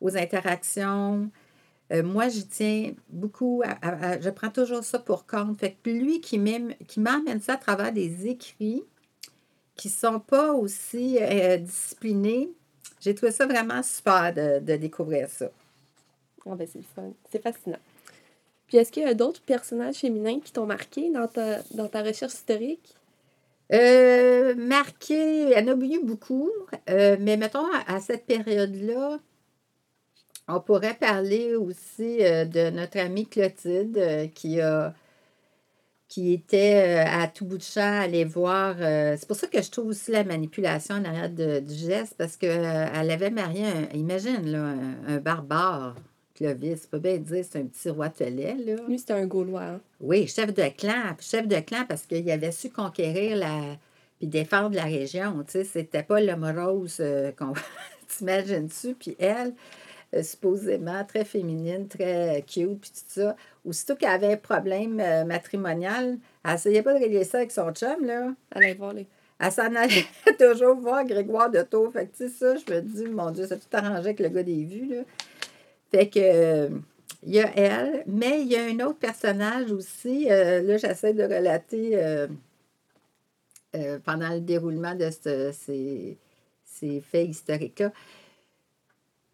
aux 0.00 0.16
interactions. 0.16 1.30
euh, 1.92 2.02
moi, 2.02 2.28
j'y 2.30 2.46
tiens 2.46 2.92
beaucoup. 3.10 3.62
à- 3.62 3.72
à- 3.86 4.10
à- 4.12 4.20
je 4.20 4.30
prends 4.30 4.48
toujours 4.50 4.84
ça 4.84 4.98
pour 4.98 5.26
compte. 5.26 5.60
Fait 5.60 5.76
que 5.82 5.90
lui 5.90 6.22
qui 6.22 6.38
m'emmène 6.38 7.40
ça 7.42 7.54
à 7.54 7.56
travers 7.58 7.92
des 7.92 8.26
écrits 8.26 8.82
qui 9.82 9.88
ne 9.88 9.94
sont 9.94 10.20
pas 10.20 10.52
aussi 10.52 11.18
euh, 11.20 11.56
disciplinés, 11.56 12.48
j'ai 13.00 13.16
trouvé 13.16 13.32
ça 13.32 13.46
vraiment 13.46 13.82
super 13.82 14.32
de, 14.32 14.60
de 14.60 14.76
découvrir 14.76 15.28
ça. 15.28 15.50
Ah, 16.46 16.54
ben, 16.54 16.68
c'est 16.72 16.78
le 16.78 16.84
fun. 16.94 17.10
C'est 17.32 17.42
fascinant. 17.42 17.80
Puis, 18.68 18.76
est-ce 18.76 18.92
qu'il 18.92 19.02
y 19.02 19.06
a 19.06 19.14
d'autres 19.14 19.42
personnages 19.42 19.96
féminins 19.96 20.38
qui 20.38 20.52
t'ont 20.52 20.66
marqué 20.66 21.10
dans 21.10 21.26
ta, 21.26 21.62
dans 21.72 21.88
ta 21.88 22.04
recherche 22.04 22.34
historique? 22.34 22.94
Euh, 23.72 24.54
marqué, 24.54 25.46
il 25.46 25.50
y 25.50 25.56
en 25.56 25.66
a 25.66 25.84
eu 25.84 26.04
beaucoup, 26.04 26.52
euh, 26.88 27.16
mais 27.18 27.36
mettons 27.36 27.66
à, 27.66 27.96
à 27.96 27.98
cette 27.98 28.24
période-là, 28.24 29.18
on 30.46 30.60
pourrait 30.60 30.94
parler 30.94 31.56
aussi 31.56 32.18
euh, 32.20 32.44
de 32.44 32.70
notre 32.70 33.00
amie 33.00 33.26
Clotilde 33.26 34.30
qui 34.32 34.60
a 34.60 34.94
qui 36.12 36.34
était 36.34 37.00
euh, 37.06 37.22
à 37.22 37.26
tout 37.26 37.46
bout 37.46 37.56
de 37.56 37.62
champ 37.62 38.00
aller 38.02 38.24
voir. 38.26 38.76
euh, 38.80 39.16
c'est 39.18 39.26
pour 39.26 39.34
ça 39.36 39.46
que 39.46 39.62
je 39.62 39.70
trouve 39.70 39.86
aussi 39.86 40.10
la 40.10 40.24
manipulation 40.24 40.96
en 40.96 41.04
arrière 41.06 41.30
de- 41.30 41.60
du 41.60 41.74
geste, 41.74 42.14
parce 42.18 42.36
qu'elle 42.36 42.66
avait 43.10 43.30
marié, 43.30 43.64
un, 43.64 43.96
imagine, 43.96 44.44
là, 44.50 44.58
un, 44.62 45.14
un 45.14 45.16
barbare, 45.16 45.94
Clovis. 46.34 46.82
Tu 46.82 46.88
peux 46.88 46.98
bien 46.98 47.16
dire 47.16 47.42
c'est 47.50 47.60
un 47.60 47.64
petit 47.64 47.88
roi 47.88 48.10
telet, 48.10 48.56
là. 48.62 48.74
Lui, 48.86 48.98
c'était 48.98 49.14
un 49.14 49.24
Gaulois. 49.26 49.62
hein. 49.62 49.80
Oui, 50.00 50.26
chef 50.26 50.52
de 50.52 50.64
clan. 50.76 51.16
Chef 51.18 51.48
de 51.48 51.60
clan 51.60 51.84
parce 51.88 52.02
qu'il 52.02 52.30
avait 52.30 52.52
su 52.52 52.68
conquérir 52.68 53.36
la. 53.38 53.78
puis 54.18 54.26
défendre 54.28 54.76
la 54.76 54.84
région. 54.84 55.42
Tu 55.46 55.52
sais, 55.52 55.64
c'était 55.64 56.02
pas 56.02 56.20
l'homme 56.20 56.44
rose 56.54 56.98
euh, 57.00 57.32
qu'on. 57.32 57.54
T'imagines-tu? 58.18 58.94
Puis 58.96 59.16
elle, 59.18 59.54
euh, 60.14 60.22
supposément 60.22 61.04
très 61.04 61.24
féminine, 61.24 61.88
très 61.88 62.42
cute, 62.46 62.80
puis 62.80 62.90
tout 62.90 63.04
ça. 63.08 63.36
Aussitôt 63.64 63.94
qu'elle 63.96 64.10
avait 64.10 64.32
un 64.34 64.36
problème 64.36 65.00
euh, 65.00 65.24
matrimonial, 65.24 66.18
elle 66.44 66.54
essayait 66.54 66.82
pas 66.82 66.94
de 66.94 66.98
régler 66.98 67.24
ça 67.24 67.38
avec 67.38 67.50
son 67.50 67.72
chum, 67.72 68.04
là. 68.04 68.32
Voir 68.76 68.92
les. 68.92 69.06
Elle 69.40 69.50
s'en 69.52 69.74
allait 69.74 70.04
toujours 70.38 70.76
voir 70.76 71.04
Grégoire 71.04 71.50
de 71.50 71.62
Tours. 71.62 71.92
Fait 71.92 72.06
que, 72.06 72.16
tu 72.16 72.28
sais, 72.28 72.34
ça, 72.34 72.54
je 72.56 72.72
me 72.74 72.80
dis, 72.80 73.04
mon 73.06 73.30
Dieu, 73.32 73.46
ça 73.46 73.54
a 73.54 73.58
tout 73.58 73.66
arrangé 73.72 74.00
avec 74.10 74.20
le 74.20 74.28
gars 74.28 74.42
des 74.42 74.64
vues, 74.64 74.86
là. 74.94 75.02
Fait 75.90 76.08
que, 76.08 76.20
euh, 76.20 76.68
il 77.24 77.34
y 77.34 77.40
a 77.40 77.50
elle, 77.56 78.02
mais 78.06 78.40
il 78.42 78.48
y 78.48 78.56
a 78.56 78.64
un 78.64 78.80
autre 78.86 78.98
personnage 78.98 79.70
aussi. 79.72 80.26
euh, 80.30 80.60
là, 80.62 80.76
j'essaie 80.76 81.12
de 81.14 81.22
relater 81.22 81.90
euh, 81.94 82.26
euh, 83.76 83.98
pendant 84.04 84.30
le 84.30 84.40
déroulement 84.40 84.94
de 84.94 85.08
ce- 85.10 85.52
ces, 85.52 86.16
ces 86.64 87.00
faits 87.00 87.28
historiques-là. 87.28 87.92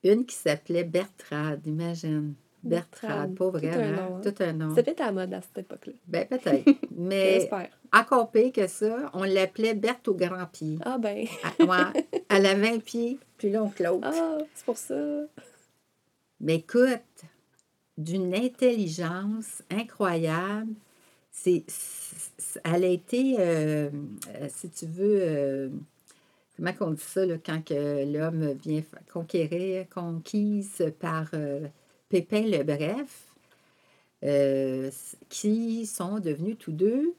Une 0.05 0.25
qui 0.27 0.35
s'appelait 0.37 0.85
Bertrade, 0.85 1.67
imagine. 1.67 2.35
Bertrade, 2.63 3.35
pas 3.35 3.45
tout 3.47 3.51
vrai, 3.53 3.71
un 3.71 3.81
hein? 3.81 3.93
nom, 3.97 4.17
hein? 4.17 4.21
Tout 4.23 4.43
un 4.43 4.53
nom. 4.53 4.75
C'était 4.75 5.01
à 5.01 5.13
mode 5.13 5.33
à 5.33 5.41
cette 5.41 5.59
époque-là. 5.59 5.93
Ben, 6.07 6.27
peut-être. 6.27 6.69
Mais 6.97 7.49
encore 7.93 8.31
pire 8.31 8.53
que 8.53 8.67
ça, 8.67 9.11
on 9.15 9.23
l'appelait 9.25 9.75
Berthe 9.75 10.09
au 10.09 10.15
grand 10.15 10.47
pied. 10.47 10.79
Ah, 10.85 10.99
ben. 10.99 11.27
Ah, 11.45 11.65
ouais, 11.93 12.05
elle 12.29 12.47
a 12.47 12.55
20 12.55 12.83
pieds 12.83 13.19
plus 13.37 13.51
long 13.51 13.71
que 13.71 13.83
l'autre. 13.83 14.09
Ah, 14.11 14.39
c'est 14.55 14.65
pour 14.65 14.77
ça. 14.79 14.97
Mais 16.41 16.57
écoute, 16.57 17.01
d'une 17.97 18.35
intelligence 18.35 19.63
incroyable. 19.71 20.73
C'est, 21.31 21.65
c'est- 21.69 22.61
elle 22.65 22.85
a 22.85 22.89
été, 22.89 23.37
euh, 23.39 23.91
euh, 24.35 24.49
si 24.49 24.69
tu 24.71 24.87
veux, 24.87 25.19
euh, 25.23 25.69
comment 26.59 26.75
on 26.81 26.91
dit 26.91 27.03
ça, 27.03 27.25
là, 27.25 27.37
quand 27.45 27.65
que 27.65 28.05
l'homme 28.13 28.53
vient 28.53 28.83
conquérir, 29.13 29.89
conquise 29.89 30.93
par 30.99 31.27
euh, 31.35 31.67
Pépin 32.09 32.43
le 32.43 32.63
Bref, 32.63 33.35
euh, 34.25 34.91
qui 35.29 35.87
sont 35.87 36.19
devenus 36.19 36.57
tous 36.59 36.73
deux 36.73 37.15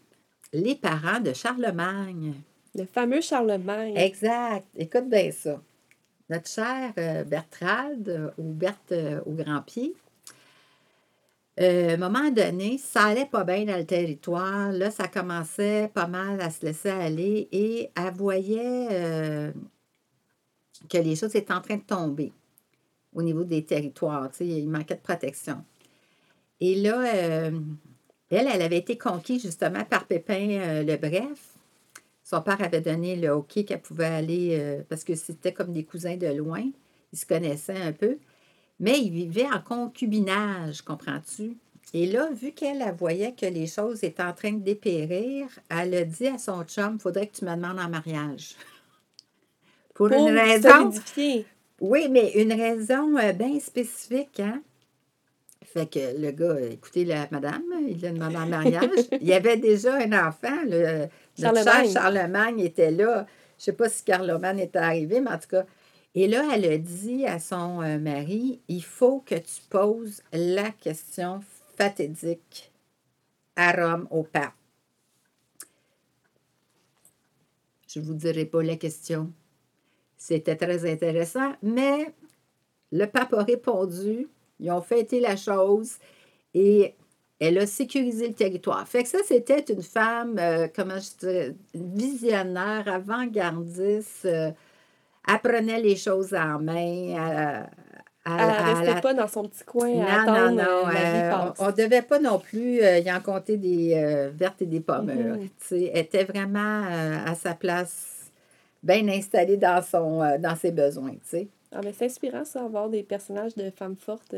les 0.52 0.75
parents 0.75 1.19
de 1.19 1.34
Charlemagne. 1.34 2.34
Le 2.75 2.86
fameux 2.86 3.21
Charlemagne. 3.21 3.95
Exact. 3.95 4.65
Écoute 4.75 5.10
bien 5.10 5.32
ça. 5.32 5.62
Notre 6.30 6.47
chère 6.47 6.93
euh, 6.97 7.23
Bertrade, 7.23 8.34
ou 8.38 8.52
Berthe 8.52 8.93
au 9.25 9.32
grand 9.32 9.62
pied, 9.62 9.95
euh, 11.61 11.89
à 11.89 11.93
un 11.93 11.97
moment 11.97 12.31
donné, 12.31 12.77
ça 12.77 13.05
allait 13.05 13.25
pas 13.25 13.43
bien 13.43 13.65
dans 13.65 13.77
le 13.77 13.85
territoire. 13.85 14.71
Là, 14.71 14.91
ça 14.91 15.07
commençait 15.07 15.89
pas 15.93 16.07
mal 16.07 16.39
à 16.39 16.49
se 16.49 16.65
laisser 16.65 16.89
aller 16.89 17.49
et 17.51 17.91
elle 17.95 18.13
voyait 18.13 18.87
euh, 18.91 19.51
que 20.89 20.97
les 20.97 21.15
choses 21.17 21.35
étaient 21.35 21.53
en 21.53 21.61
train 21.61 21.75
de 21.75 21.83
tomber 21.83 22.31
au 23.13 23.21
niveau 23.21 23.43
des 23.43 23.65
territoires. 23.65 24.29
Il 24.39 24.69
manquait 24.69 24.95
de 24.95 25.01
protection. 25.01 25.63
Et 26.61 26.75
là, 26.75 27.01
euh, 27.13 27.59
elle, 28.29 28.47
elle 28.47 28.61
avait 28.61 28.77
été 28.77 28.97
conquise 28.97 29.41
justement 29.41 29.83
par 29.83 30.05
Pépin 30.05 30.83
le 30.83 30.95
Bref. 30.95 31.55
Son 32.23 32.41
père 32.41 32.61
avait 32.61 32.81
donné 32.81 33.15
le 33.15 33.29
hockey 33.29 33.65
qu'elle 33.65 33.81
pouvait 33.81 34.05
aller, 34.05 34.83
parce 34.87 35.03
que 35.03 35.15
c'était 35.15 35.51
comme 35.51 35.73
des 35.73 35.83
cousins 35.83 36.15
de 36.15 36.27
loin. 36.27 36.63
Ils 37.11 37.17
se 37.17 37.25
connaissaient 37.25 37.81
un 37.81 37.91
peu. 37.91 38.19
Mais 38.79 38.99
ils 38.99 39.11
vivaient 39.11 39.47
en 39.51 39.59
concubinage, 39.59 40.81
comprends-tu? 40.81 41.57
Et 41.93 42.05
là, 42.05 42.29
vu 42.31 42.51
qu'elle 42.51 42.81
elle 42.81 42.95
voyait 42.95 43.33
que 43.33 43.45
les 43.45 43.67
choses 43.67 44.03
étaient 44.03 44.23
en 44.23 44.33
train 44.33 44.51
de 44.51 44.63
dépérir, 44.63 45.47
elle 45.69 45.95
a 45.95 46.03
dit 46.05 46.27
à 46.27 46.37
son 46.37 46.63
chum, 46.63 46.95
il 46.95 47.01
faudrait 47.01 47.27
que 47.27 47.37
tu 47.37 47.45
me 47.45 47.55
demandes 47.55 47.79
en 47.79 47.89
mariage. 47.89 48.55
Pour 49.95 50.07
Pour 50.09 50.27
une 50.27 50.37
raison. 50.37 50.91
Oui, 51.81 52.07
mais 52.09 52.33
une 52.33 52.53
raison 52.53 53.17
euh, 53.17 53.31
bien 53.33 53.59
spécifique, 53.59 54.39
hein? 54.39 54.61
Fait 55.73 55.85
que 55.85 55.99
le 56.19 56.31
gars, 56.31 56.59
écoutez, 56.71 57.05
la 57.05 57.27
madame, 57.31 57.63
il 57.87 58.01
l'a 58.01 58.11
demandé 58.11 58.37
en 58.37 58.47
mariage. 58.47 58.89
il 59.21 59.27
y 59.27 59.33
avait 59.33 59.57
déjà 59.57 59.95
un 59.95 60.27
enfant. 60.27 60.63
Le, 60.65 61.07
notre 61.37 61.63
cher 61.63 61.65
Charlemagne. 61.65 61.91
Charlemagne 61.91 62.59
était 62.59 62.91
là. 62.91 63.27
Je 63.57 63.65
sais 63.65 63.73
pas 63.73 63.87
si 63.87 64.03
Carloman 64.03 64.59
était 64.59 64.79
arrivé, 64.79 65.21
mais 65.21 65.29
en 65.29 65.37
tout 65.37 65.49
cas. 65.49 65.65
Et 66.15 66.27
là, 66.27 66.49
elle 66.53 66.65
a 66.65 66.77
dit 66.77 67.25
à 67.25 67.39
son 67.39 67.81
euh, 67.81 67.99
mari, 67.99 68.61
il 68.67 68.83
faut 68.83 69.19
que 69.19 69.35
tu 69.35 69.61
poses 69.69 70.21
la 70.33 70.71
question 70.71 71.41
fatidique 71.77 72.71
à 73.55 73.71
Rome 73.71 74.07
au 74.09 74.23
pape. 74.23 74.53
Je 77.87 77.99
ne 77.99 78.05
vous 78.05 78.13
dirai 78.13 78.45
pas 78.45 78.63
la 78.63 78.75
question. 78.75 79.31
C'était 80.17 80.55
très 80.55 80.89
intéressant, 80.89 81.53
mais 81.61 82.13
le 82.91 83.05
pape 83.05 83.33
a 83.33 83.43
répondu, 83.43 84.27
ils 84.59 84.71
ont 84.71 84.81
fêté 84.81 85.19
la 85.19 85.35
chose 85.35 85.97
et 86.53 86.95
elle 87.39 87.57
a 87.57 87.65
sécurisé 87.65 88.27
le 88.27 88.33
territoire. 88.33 88.85
Fait 88.87 89.03
que 89.03 89.09
ça, 89.09 89.19
c'était 89.25 89.61
une 89.61 89.81
femme, 89.81 90.37
euh, 90.39 90.67
comment 90.73 90.99
je 90.99 91.17
dirais, 91.19 91.55
visionnaire, 91.73 92.87
avant-gardiste, 92.87 94.25
euh, 94.25 94.51
apprenait 95.33 95.81
les 95.81 95.95
choses 95.95 96.33
en 96.33 96.59
main. 96.59 97.65
Elle 98.25 98.49
à 98.49 98.63
restait 98.63 98.93
la- 98.95 99.01
pas 99.01 99.13
dans 99.13 99.27
son 99.27 99.43
petit 99.47 99.63
coin 99.63 99.89
à 100.01 100.25
non, 100.25 100.33
attendre 100.33 100.49
non, 100.49 100.55
non. 100.55 100.89
euh, 100.89 101.31
euh, 101.31 101.51
on 101.59 101.67
ne 101.67 101.71
devait 101.71 102.01
pas 102.03 102.19
non 102.19 102.37
plus 102.37 102.81
euh, 102.81 102.99
y 102.99 103.11
en 103.11 103.21
compter 103.21 103.57
des 103.57 103.93
euh, 103.95 104.29
vertes 104.33 104.61
et 104.61 104.65
des 104.65 104.81
pommes. 104.81 105.11
Tu 105.41 105.49
sais, 105.59 105.91
Elle 105.93 105.99
était 106.01 106.25
vraiment 106.25 106.83
à 107.25 107.33
sa 107.35 107.53
place, 107.55 108.29
bien 108.83 109.07
installée 109.07 109.57
dans, 109.57 109.81
son, 109.81 110.19
dans 110.39 110.55
ses 110.55 110.71
besoins. 110.71 111.15
Ah, 111.71 111.81
mais 111.83 111.93
c'est 111.93 112.05
inspirant, 112.05 112.45
ça, 112.45 112.63
avoir 112.63 112.89
des 112.89 113.03
personnages 113.03 113.55
de 113.55 113.69
femmes 113.71 113.95
fortes. 113.95 114.35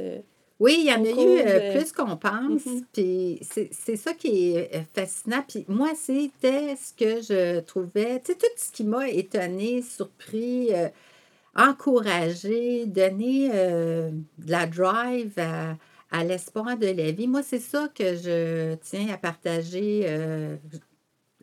Euh, 0.62 0.63
Oui, 0.63 0.78
il 0.80 0.86
y 0.86 0.93
en 0.93 1.04
a 1.04 1.10
eu 1.10 1.39
euh, 1.39 1.74
de- 1.74 1.78
plus 1.80 1.91
qu'on 1.91 2.17
pense. 2.17 2.65
Mhm. 2.65 2.86
Puis 2.93 3.39
c'est 3.41 3.95
ça 3.95 4.13
qui 4.13 4.54
est 4.54 4.76
euh, 4.76 4.82
fascinant. 4.93 5.43
Puis 5.47 5.65
moi, 5.67 5.89
c'était 5.95 6.76
ce 6.76 6.93
que 6.93 7.21
je 7.21 7.60
trouvais, 7.62 8.19
tu 8.21 8.34
sais, 8.34 8.38
tout 8.38 8.45
ce 8.58 8.71
qui 8.71 8.84
m'a 8.84 9.10
étonné, 9.10 9.82
surpris, 9.82 10.74
euh, 10.74 10.89
encouragé, 11.56 12.86
donné 12.86 13.50
euh, 13.54 14.12
de 14.38 14.52
la 14.52 14.67
drive 14.67 15.34
à, 15.38 15.76
à 16.12 16.24
l'espoir 16.24 16.78
de 16.78 16.88
la 16.88 17.12
vie. 17.12 17.28
Moi, 17.28 17.43
c'est 17.43 17.60
ça 17.60 17.89
que 17.93 18.15
je 18.15 18.76
tiens 18.76 19.10
à 19.13 19.17
partager 19.17 20.04
euh, 20.06 20.56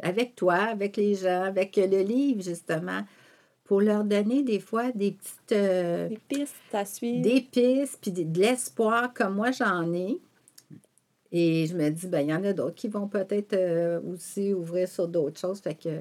avec 0.03 0.35
toi, 0.37 0.55
avec 0.55 0.97
les 0.97 1.15
gens, 1.15 1.43
avec 1.43 1.77
le 1.77 2.03
livre, 2.03 2.43
justement, 2.43 3.03
pour 3.69 3.81
leur 3.83 4.03
donner 4.03 4.43
des 4.43 4.59
fois 4.61 4.91
des 4.93 5.13
petites... 5.13 5.53
euh, 5.53 6.09
Des 6.09 6.19
pistes 6.27 6.55
à 6.73 6.85
suivre. 6.87 7.23
des 7.23 7.43
pistes, 7.43 7.99
puis 8.01 8.11
de 8.13 8.41
l'espoir 8.41 9.13
comme 9.15 9.35
moi 9.37 9.51
j'en 9.53 9.93
ai. 9.93 10.19
Et 11.31 11.67
je 11.67 11.77
me 11.77 11.91
dis, 11.91 12.07
ben 12.07 12.21
il 12.21 12.31
y 12.31 12.35
en 12.35 12.43
a 12.45 12.53
d'autres 12.55 12.75
qui 12.75 12.89
vont 12.89 13.07
peut-être 13.07 13.53
euh, 13.53 14.01
aussi 14.15 14.55
ouvrir 14.55 14.89
sur 14.89 15.07
d'autres 15.07 15.39
choses. 15.39 15.61
Fait 15.61 15.75
que 15.75 16.01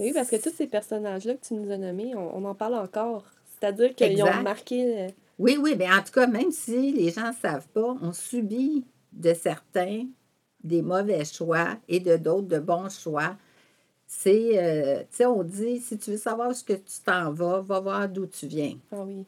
Oui, 0.00 0.10
parce 0.12 0.28
que 0.28 0.42
tous 0.42 0.50
ces 0.54 0.66
personnages-là 0.66 1.34
que 1.34 1.46
tu 1.46 1.54
nous 1.54 1.70
as 1.70 1.78
nommés, 1.78 2.12
on, 2.16 2.36
on 2.36 2.44
en 2.44 2.54
parle 2.56 2.74
encore. 2.74 3.22
C'est-à-dire 3.60 3.94
qu'ils 3.94 4.20
ont 4.24 4.42
marqué. 4.42 4.98
euh, 5.02 5.08
Oui, 5.38 5.56
oui, 5.62 5.76
bien 5.76 5.96
en 5.96 6.02
tout 6.02 6.10
cas, 6.12 6.26
même 6.26 6.50
si 6.50 6.90
les 6.92 7.10
gens 7.12 7.28
ne 7.28 7.34
savent 7.36 7.68
pas, 7.68 7.96
on 8.02 8.12
subit 8.12 8.84
de 9.12 9.32
certains 9.32 10.06
des 10.64 10.82
mauvais 10.82 11.24
choix 11.24 11.76
et 11.88 12.00
de 12.00 12.16
d'autres 12.16 12.48
de 12.48 12.58
bons 12.58 12.88
choix. 12.90 13.36
C'est, 14.12 14.58
euh, 14.58 14.98
tu 15.02 15.18
sais, 15.18 15.26
on 15.26 15.44
dit, 15.44 15.78
si 15.78 15.96
tu 15.96 16.10
veux 16.10 16.16
savoir 16.16 16.50
où 16.50 16.52
ce 16.52 16.64
que 16.64 16.72
tu 16.72 16.98
t'en 17.04 17.32
vas, 17.32 17.60
va 17.60 17.78
voir 17.78 18.08
d'où 18.08 18.26
tu 18.26 18.48
viens. 18.48 18.76
Ah 18.90 19.04
oui. 19.06 19.24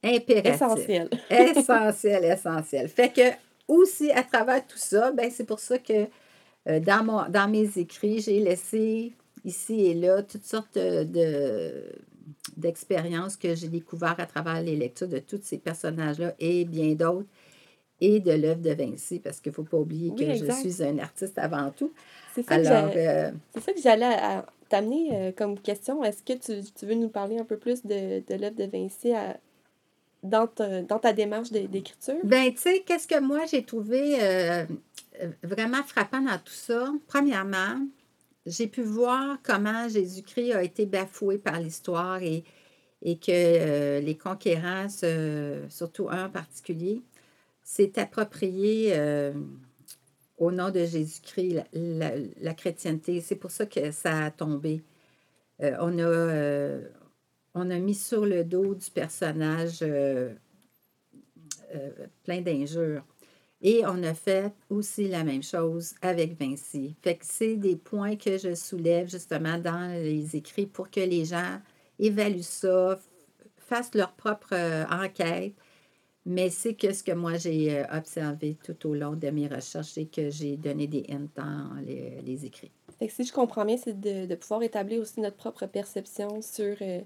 Impératif. 0.00 0.54
Essentiel. 0.54 1.10
essentiel, 1.28 2.24
essentiel. 2.26 2.88
Fait 2.88 3.12
que 3.12 3.32
aussi, 3.66 4.12
à 4.12 4.22
travers 4.22 4.64
tout 4.64 4.78
ça, 4.78 5.10
ben, 5.10 5.28
c'est 5.28 5.42
pour 5.44 5.58
ça 5.58 5.76
que 5.76 6.06
euh, 6.68 6.78
dans, 6.78 7.04
mon, 7.04 7.28
dans 7.28 7.48
mes 7.50 7.76
écrits, 7.78 8.20
j'ai 8.20 8.38
laissé 8.38 9.12
ici 9.44 9.86
et 9.86 9.94
là 9.94 10.22
toutes 10.22 10.44
sortes 10.44 10.78
de, 10.78 11.02
de- 11.02 11.92
d'expériences 12.56 13.36
que 13.36 13.56
j'ai 13.56 13.68
découvertes 13.68 14.20
à 14.20 14.26
travers 14.26 14.62
les 14.62 14.76
lectures 14.76 15.08
de 15.08 15.18
tous 15.18 15.40
ces 15.42 15.58
personnages-là 15.58 16.32
et 16.38 16.64
bien 16.64 16.94
d'autres, 16.94 17.28
et 18.02 18.18
de 18.18 18.32
l'œuvre 18.32 18.60
de 18.60 18.70
Vinci, 18.70 19.20
parce 19.20 19.40
qu'il 19.40 19.50
ne 19.50 19.54
faut 19.54 19.62
pas 19.62 19.78
oublier 19.78 20.10
Oui, 20.10 20.16
que 20.16 20.32
exact. 20.32 20.64
je 20.64 20.68
suis 20.68 20.82
un 20.84 20.98
artiste 20.98 21.38
avant 21.38 21.70
tout. 21.70 21.92
C'est 22.34 22.42
ça, 22.42 22.58
que 22.58 22.66
Alors, 22.66 22.90
euh, 22.96 23.30
ça 23.60 23.72
que 23.72 23.80
j'allais 23.80 24.16
t'amener 24.68 25.08
euh, 25.12 25.32
comme 25.32 25.56
question. 25.58 26.02
Est-ce 26.02 26.22
que 26.24 26.32
tu, 26.32 26.68
tu 26.72 26.86
veux 26.86 26.94
nous 26.94 27.08
parler 27.08 27.38
un 27.38 27.44
peu 27.44 27.56
plus 27.56 27.86
de, 27.86 28.20
de 28.26 28.34
l'œuvre 28.34 28.56
de 28.56 28.64
Vinci 28.64 29.12
à- 29.12 29.38
dans, 30.24 30.48
ta, 30.48 30.82
dans 30.82 30.98
ta 30.98 31.12
démarche 31.12 31.52
d'écriture? 31.52 32.16
Ben, 32.24 32.52
tu 32.52 32.60
sais, 32.60 32.82
qu'est-ce 32.84 33.06
que 33.06 33.20
moi 33.20 33.46
j'ai 33.50 33.62
trouvé 33.64 34.16
euh, 34.20 34.64
vraiment 35.44 35.82
frappant 35.84 36.22
dans 36.22 36.38
tout 36.38 36.52
ça? 36.52 36.92
Premièrement, 37.06 37.78
j'ai 38.46 38.66
pu 38.66 38.82
voir 38.82 39.38
comment 39.44 39.88
Jésus-Christ 39.88 40.52
a 40.54 40.64
été 40.64 40.86
bafoué 40.86 41.38
par 41.38 41.60
l'histoire 41.60 42.20
et, 42.22 42.42
et 43.02 43.16
que 43.16 44.00
les 44.00 44.16
conquérants, 44.16 44.88
surtout 45.68 46.08
un 46.10 46.26
en 46.26 46.30
particulier, 46.30 47.00
s'est 47.62 47.98
approprié 47.98 48.90
euh, 48.92 49.32
au 50.38 50.50
nom 50.50 50.70
de 50.70 50.84
Jésus-Christ 50.84 51.64
la, 51.72 52.12
la- 52.40 52.54
chrétienté. 52.54 53.20
C'est 53.20 53.36
pour 53.36 53.50
ça 53.50 53.66
que 53.66 53.90
ça 53.90 54.24
a 54.24 54.30
tombé. 54.30 54.82
Euh, 55.62 55.76
on, 55.80 55.98
a, 55.98 56.02
euh, 56.02 56.88
on 57.54 57.70
a 57.70 57.78
mis 57.78 57.94
sur 57.94 58.26
le 58.26 58.44
dos 58.44 58.74
du 58.74 58.90
personnage 58.90 59.84
plein 62.24 62.40
d'injures. 62.40 63.04
Et 63.64 63.82
on 63.86 64.02
a 64.02 64.12
fait 64.12 64.52
aussi 64.68 65.06
la 65.06 65.22
même 65.22 65.42
chose 65.42 65.94
avec 66.02 66.38
Vinci. 66.38 66.96
Fait 67.00 67.14
que 67.14 67.24
c'est 67.24 67.56
des 67.56 67.76
points 67.76 68.16
que 68.16 68.36
je 68.36 68.56
soulève 68.56 69.08
justement 69.08 69.56
dans 69.56 69.92
les 69.94 70.34
écrits 70.34 70.66
pour 70.66 70.90
que 70.90 70.98
les 71.00 71.24
gens 71.24 71.60
évaluent 71.98 72.42
ça, 72.42 72.98
fassent 73.56 73.94
leur 73.94 74.12
propre 74.14 74.52
enquête. 74.90 75.54
Mais 76.24 76.50
c'est 76.50 76.74
que 76.74 76.92
ce 76.92 77.02
que 77.02 77.12
moi 77.12 77.36
j'ai 77.36 77.78
euh, 77.78 77.84
observé 77.92 78.56
tout 78.64 78.88
au 78.88 78.94
long 78.94 79.14
de 79.14 79.28
mes 79.30 79.48
recherches 79.48 79.98
et 79.98 80.06
que 80.06 80.30
j'ai 80.30 80.56
donné 80.56 80.86
des 80.86 81.04
hints 81.10 81.28
dans 81.34 81.74
les, 81.84 82.20
les 82.24 82.44
écrits. 82.44 82.70
Fait 82.98 83.08
que 83.08 83.12
si 83.12 83.24
je 83.24 83.32
comprends 83.32 83.64
bien, 83.64 83.76
c'est 83.76 83.98
de, 84.00 84.26
de 84.26 84.34
pouvoir 84.36 84.62
établir 84.62 85.00
aussi 85.00 85.20
notre 85.20 85.36
propre 85.36 85.66
perception 85.66 86.40
sur 86.40 86.76
euh, 86.80 87.00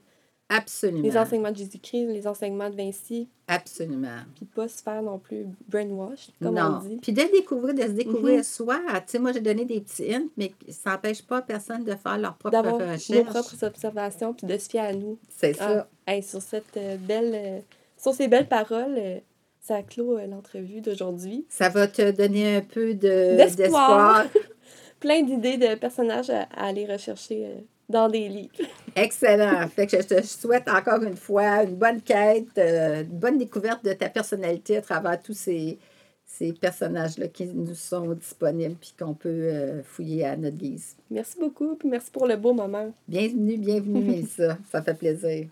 Absolument. 0.51 1.03
les 1.03 1.17
enseignements 1.17 1.51
de 1.51 1.57
Jésus-Christ, 1.57 2.07
les 2.09 2.27
enseignements 2.27 2.69
de 2.71 2.77
Vinci, 2.77 3.29
Absolument. 3.49 4.19
puis 4.35 4.45
pas 4.45 4.69
se 4.69 4.83
faire 4.83 5.03
non 5.03 5.19
plus 5.19 5.47
brainwash, 5.67 6.29
comme 6.41 6.55
non. 6.55 6.81
on 6.85 6.87
dit. 6.89 6.97
Puis 7.03 7.13
de 7.13 7.23
découvrir, 7.33 7.75
de 7.75 7.83
se 7.83 7.89
découvrir 7.93 8.37
Mhm. 8.39 8.43
soi. 8.45 8.79
Tu 8.87 9.03
sais, 9.07 9.19
moi, 9.19 9.33
j'ai 9.33 9.41
donné 9.41 9.65
des 9.65 9.81
petits 9.81 10.15
hints, 10.15 10.29
mais 10.37 10.53
ça 10.69 10.91
n'empêche 10.93 11.23
pas 11.23 11.41
personne 11.43 11.83
de 11.85 11.95
faire 11.97 12.19
leur 12.19 12.37
propre 12.37 12.53
D'avoir 12.63 12.77
recherche. 12.79 13.09
nos 13.11 13.25
propres 13.25 13.65
observations, 13.65 14.35
puis 14.35 14.47
de 14.47 14.57
se 14.59 14.69
fier 14.69 14.81
à 14.85 14.93
nous. 14.93 15.19
C'est 15.31 15.55
ça. 15.55 15.89
Ah, 16.07 16.13
hey, 16.13 16.23
sur 16.23 16.43
cette 16.43 16.77
euh, 16.77 16.97
belle, 16.99 17.33
euh, 17.35 17.61
sur 18.07 18.15
ces 18.15 18.29
belles 18.29 18.47
paroles, 18.47 18.95
euh, 18.99 19.19
ça 19.61 19.83
clôt 19.83 20.17
euh, 20.17 20.27
l'entrevue 20.29 20.81
d'aujourd'hui. 20.81 21.45
Ça 21.49 21.69
va 21.69 21.89
te 21.89 22.13
donner 22.13 22.57
un 22.57 22.61
peu 22.61 22.95
de- 22.95 23.37
D'espoir. 23.37 24.27
Plein 25.01 25.23
d'idées 25.23 25.57
de 25.59 25.75
personnages 25.75 26.31
à, 26.31 26.43
à 26.57 26.67
aller 26.69 26.87
rechercher 26.87 27.47
euh, 27.47 27.55
dans 27.89 28.09
des 28.09 28.29
livres. 28.29 28.55
Excellent. 28.95 29.67
Fait 29.69 29.89
que 29.89 30.01
je 30.01 30.07
te 30.07 30.23
souhaite 30.25 30.69
encore 30.69 31.03
une 31.03 31.17
fois 31.17 31.65
une 31.65 31.75
bonne 31.75 32.01
quête, 32.01 32.57
une 32.57 33.19
bonne 33.19 33.39
découverte 33.39 33.85
de 33.85 33.93
ta 33.93 34.09
personnalité 34.09 34.77
à 34.77 34.83
travers 34.83 35.21
tous 35.21 35.37
ces, 35.37 35.77
ces 36.25 36.53
personnages-là 36.53 37.27
qui 37.29 37.47
nous 37.47 37.75
sont 37.75 38.13
disponibles 38.15 38.77
puis 38.81 38.95
qu'on 38.99 39.15
peut 39.15 39.83
fouiller 39.85 40.25
à 40.27 40.37
notre 40.37 40.57
guise. 40.57 40.97
Merci 41.11 41.39
beaucoup, 41.39 41.75
puis 41.77 41.89
merci 41.89 42.11
pour 42.11 42.27
le 42.27 42.37
beau 42.37 42.53
moment. 42.55 42.93
Bienvenue, 43.07 43.57
bienvenue, 43.59 44.01
Mélissa. 44.03 44.57
Ça 44.71 44.81
fait 44.83 44.95
plaisir. 44.95 45.47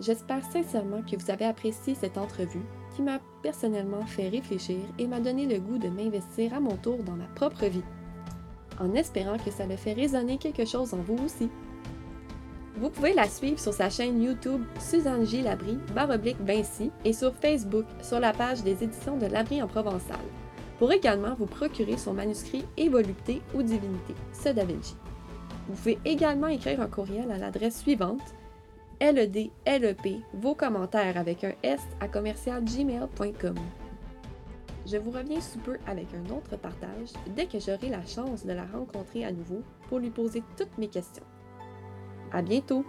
J'espère 0.00 0.44
sincèrement 0.44 1.02
que 1.02 1.16
vous 1.16 1.30
avez 1.30 1.44
apprécié 1.44 1.94
cette 1.94 2.18
entrevue 2.18 2.64
qui 2.94 3.02
m'a 3.02 3.20
personnellement 3.42 4.06
fait 4.06 4.28
réfléchir 4.28 4.78
et 4.98 5.06
m'a 5.06 5.20
donné 5.20 5.46
le 5.46 5.58
goût 5.58 5.78
de 5.78 5.88
m'investir 5.88 6.54
à 6.54 6.60
mon 6.60 6.76
tour 6.76 6.98
dans 7.04 7.16
ma 7.16 7.26
propre 7.34 7.66
vie, 7.66 7.82
en 8.80 8.94
espérant 8.94 9.38
que 9.38 9.50
ça 9.50 9.66
le 9.66 9.76
fait 9.76 9.92
résonner 9.92 10.38
quelque 10.38 10.64
chose 10.64 10.94
en 10.94 10.98
vous 10.98 11.16
aussi. 11.24 11.48
Vous 12.76 12.90
pouvez 12.90 13.12
la 13.12 13.28
suivre 13.28 13.58
sur 13.58 13.72
sa 13.72 13.90
chaîne 13.90 14.22
YouTube 14.22 14.62
Suzanne 14.78 15.26
J. 15.26 15.42
Labrie, 15.42 15.78
baroblique 15.94 16.40
Vinci, 16.40 16.92
et 17.04 17.12
sur 17.12 17.34
Facebook 17.34 17.86
sur 18.02 18.20
la 18.20 18.32
page 18.32 18.62
des 18.62 18.84
éditions 18.84 19.16
de 19.16 19.26
Labrie 19.26 19.62
en 19.62 19.66
Provençal, 19.66 20.16
pour 20.78 20.92
également 20.92 21.34
vous 21.34 21.46
procurer 21.46 21.96
son 21.96 22.14
manuscrit 22.14 22.64
Et 22.76 22.88
volupté 22.88 23.42
ou 23.54 23.62
divinité, 23.62 24.14
ce 24.32 24.50
Da. 24.50 24.62
Vous 24.64 25.74
pouvez 25.74 25.98
également 26.04 26.46
écrire 26.46 26.80
un 26.80 26.86
courriel 26.86 27.30
à 27.32 27.38
l'adresse 27.38 27.80
suivante 27.80 28.22
LED, 29.00 29.50
LEP, 29.64 30.22
vos 30.34 30.56
commentaires 30.56 31.16
avec 31.16 31.44
un 31.44 31.52
S 31.62 31.80
à 32.00 32.08
commercialgmail.com. 32.08 33.54
Je 34.86 34.96
vous 34.96 35.10
reviens 35.12 35.40
sous 35.40 35.60
peu 35.60 35.76
avec 35.86 36.08
un 36.14 36.34
autre 36.34 36.56
partage 36.56 37.12
dès 37.36 37.46
que 37.46 37.60
j'aurai 37.60 37.90
la 37.90 38.04
chance 38.04 38.44
de 38.44 38.52
la 38.52 38.64
rencontrer 38.64 39.24
à 39.24 39.30
nouveau 39.30 39.62
pour 39.88 40.00
lui 40.00 40.10
poser 40.10 40.42
toutes 40.56 40.76
mes 40.78 40.88
questions. 40.88 41.24
À 42.32 42.42
bientôt! 42.42 42.84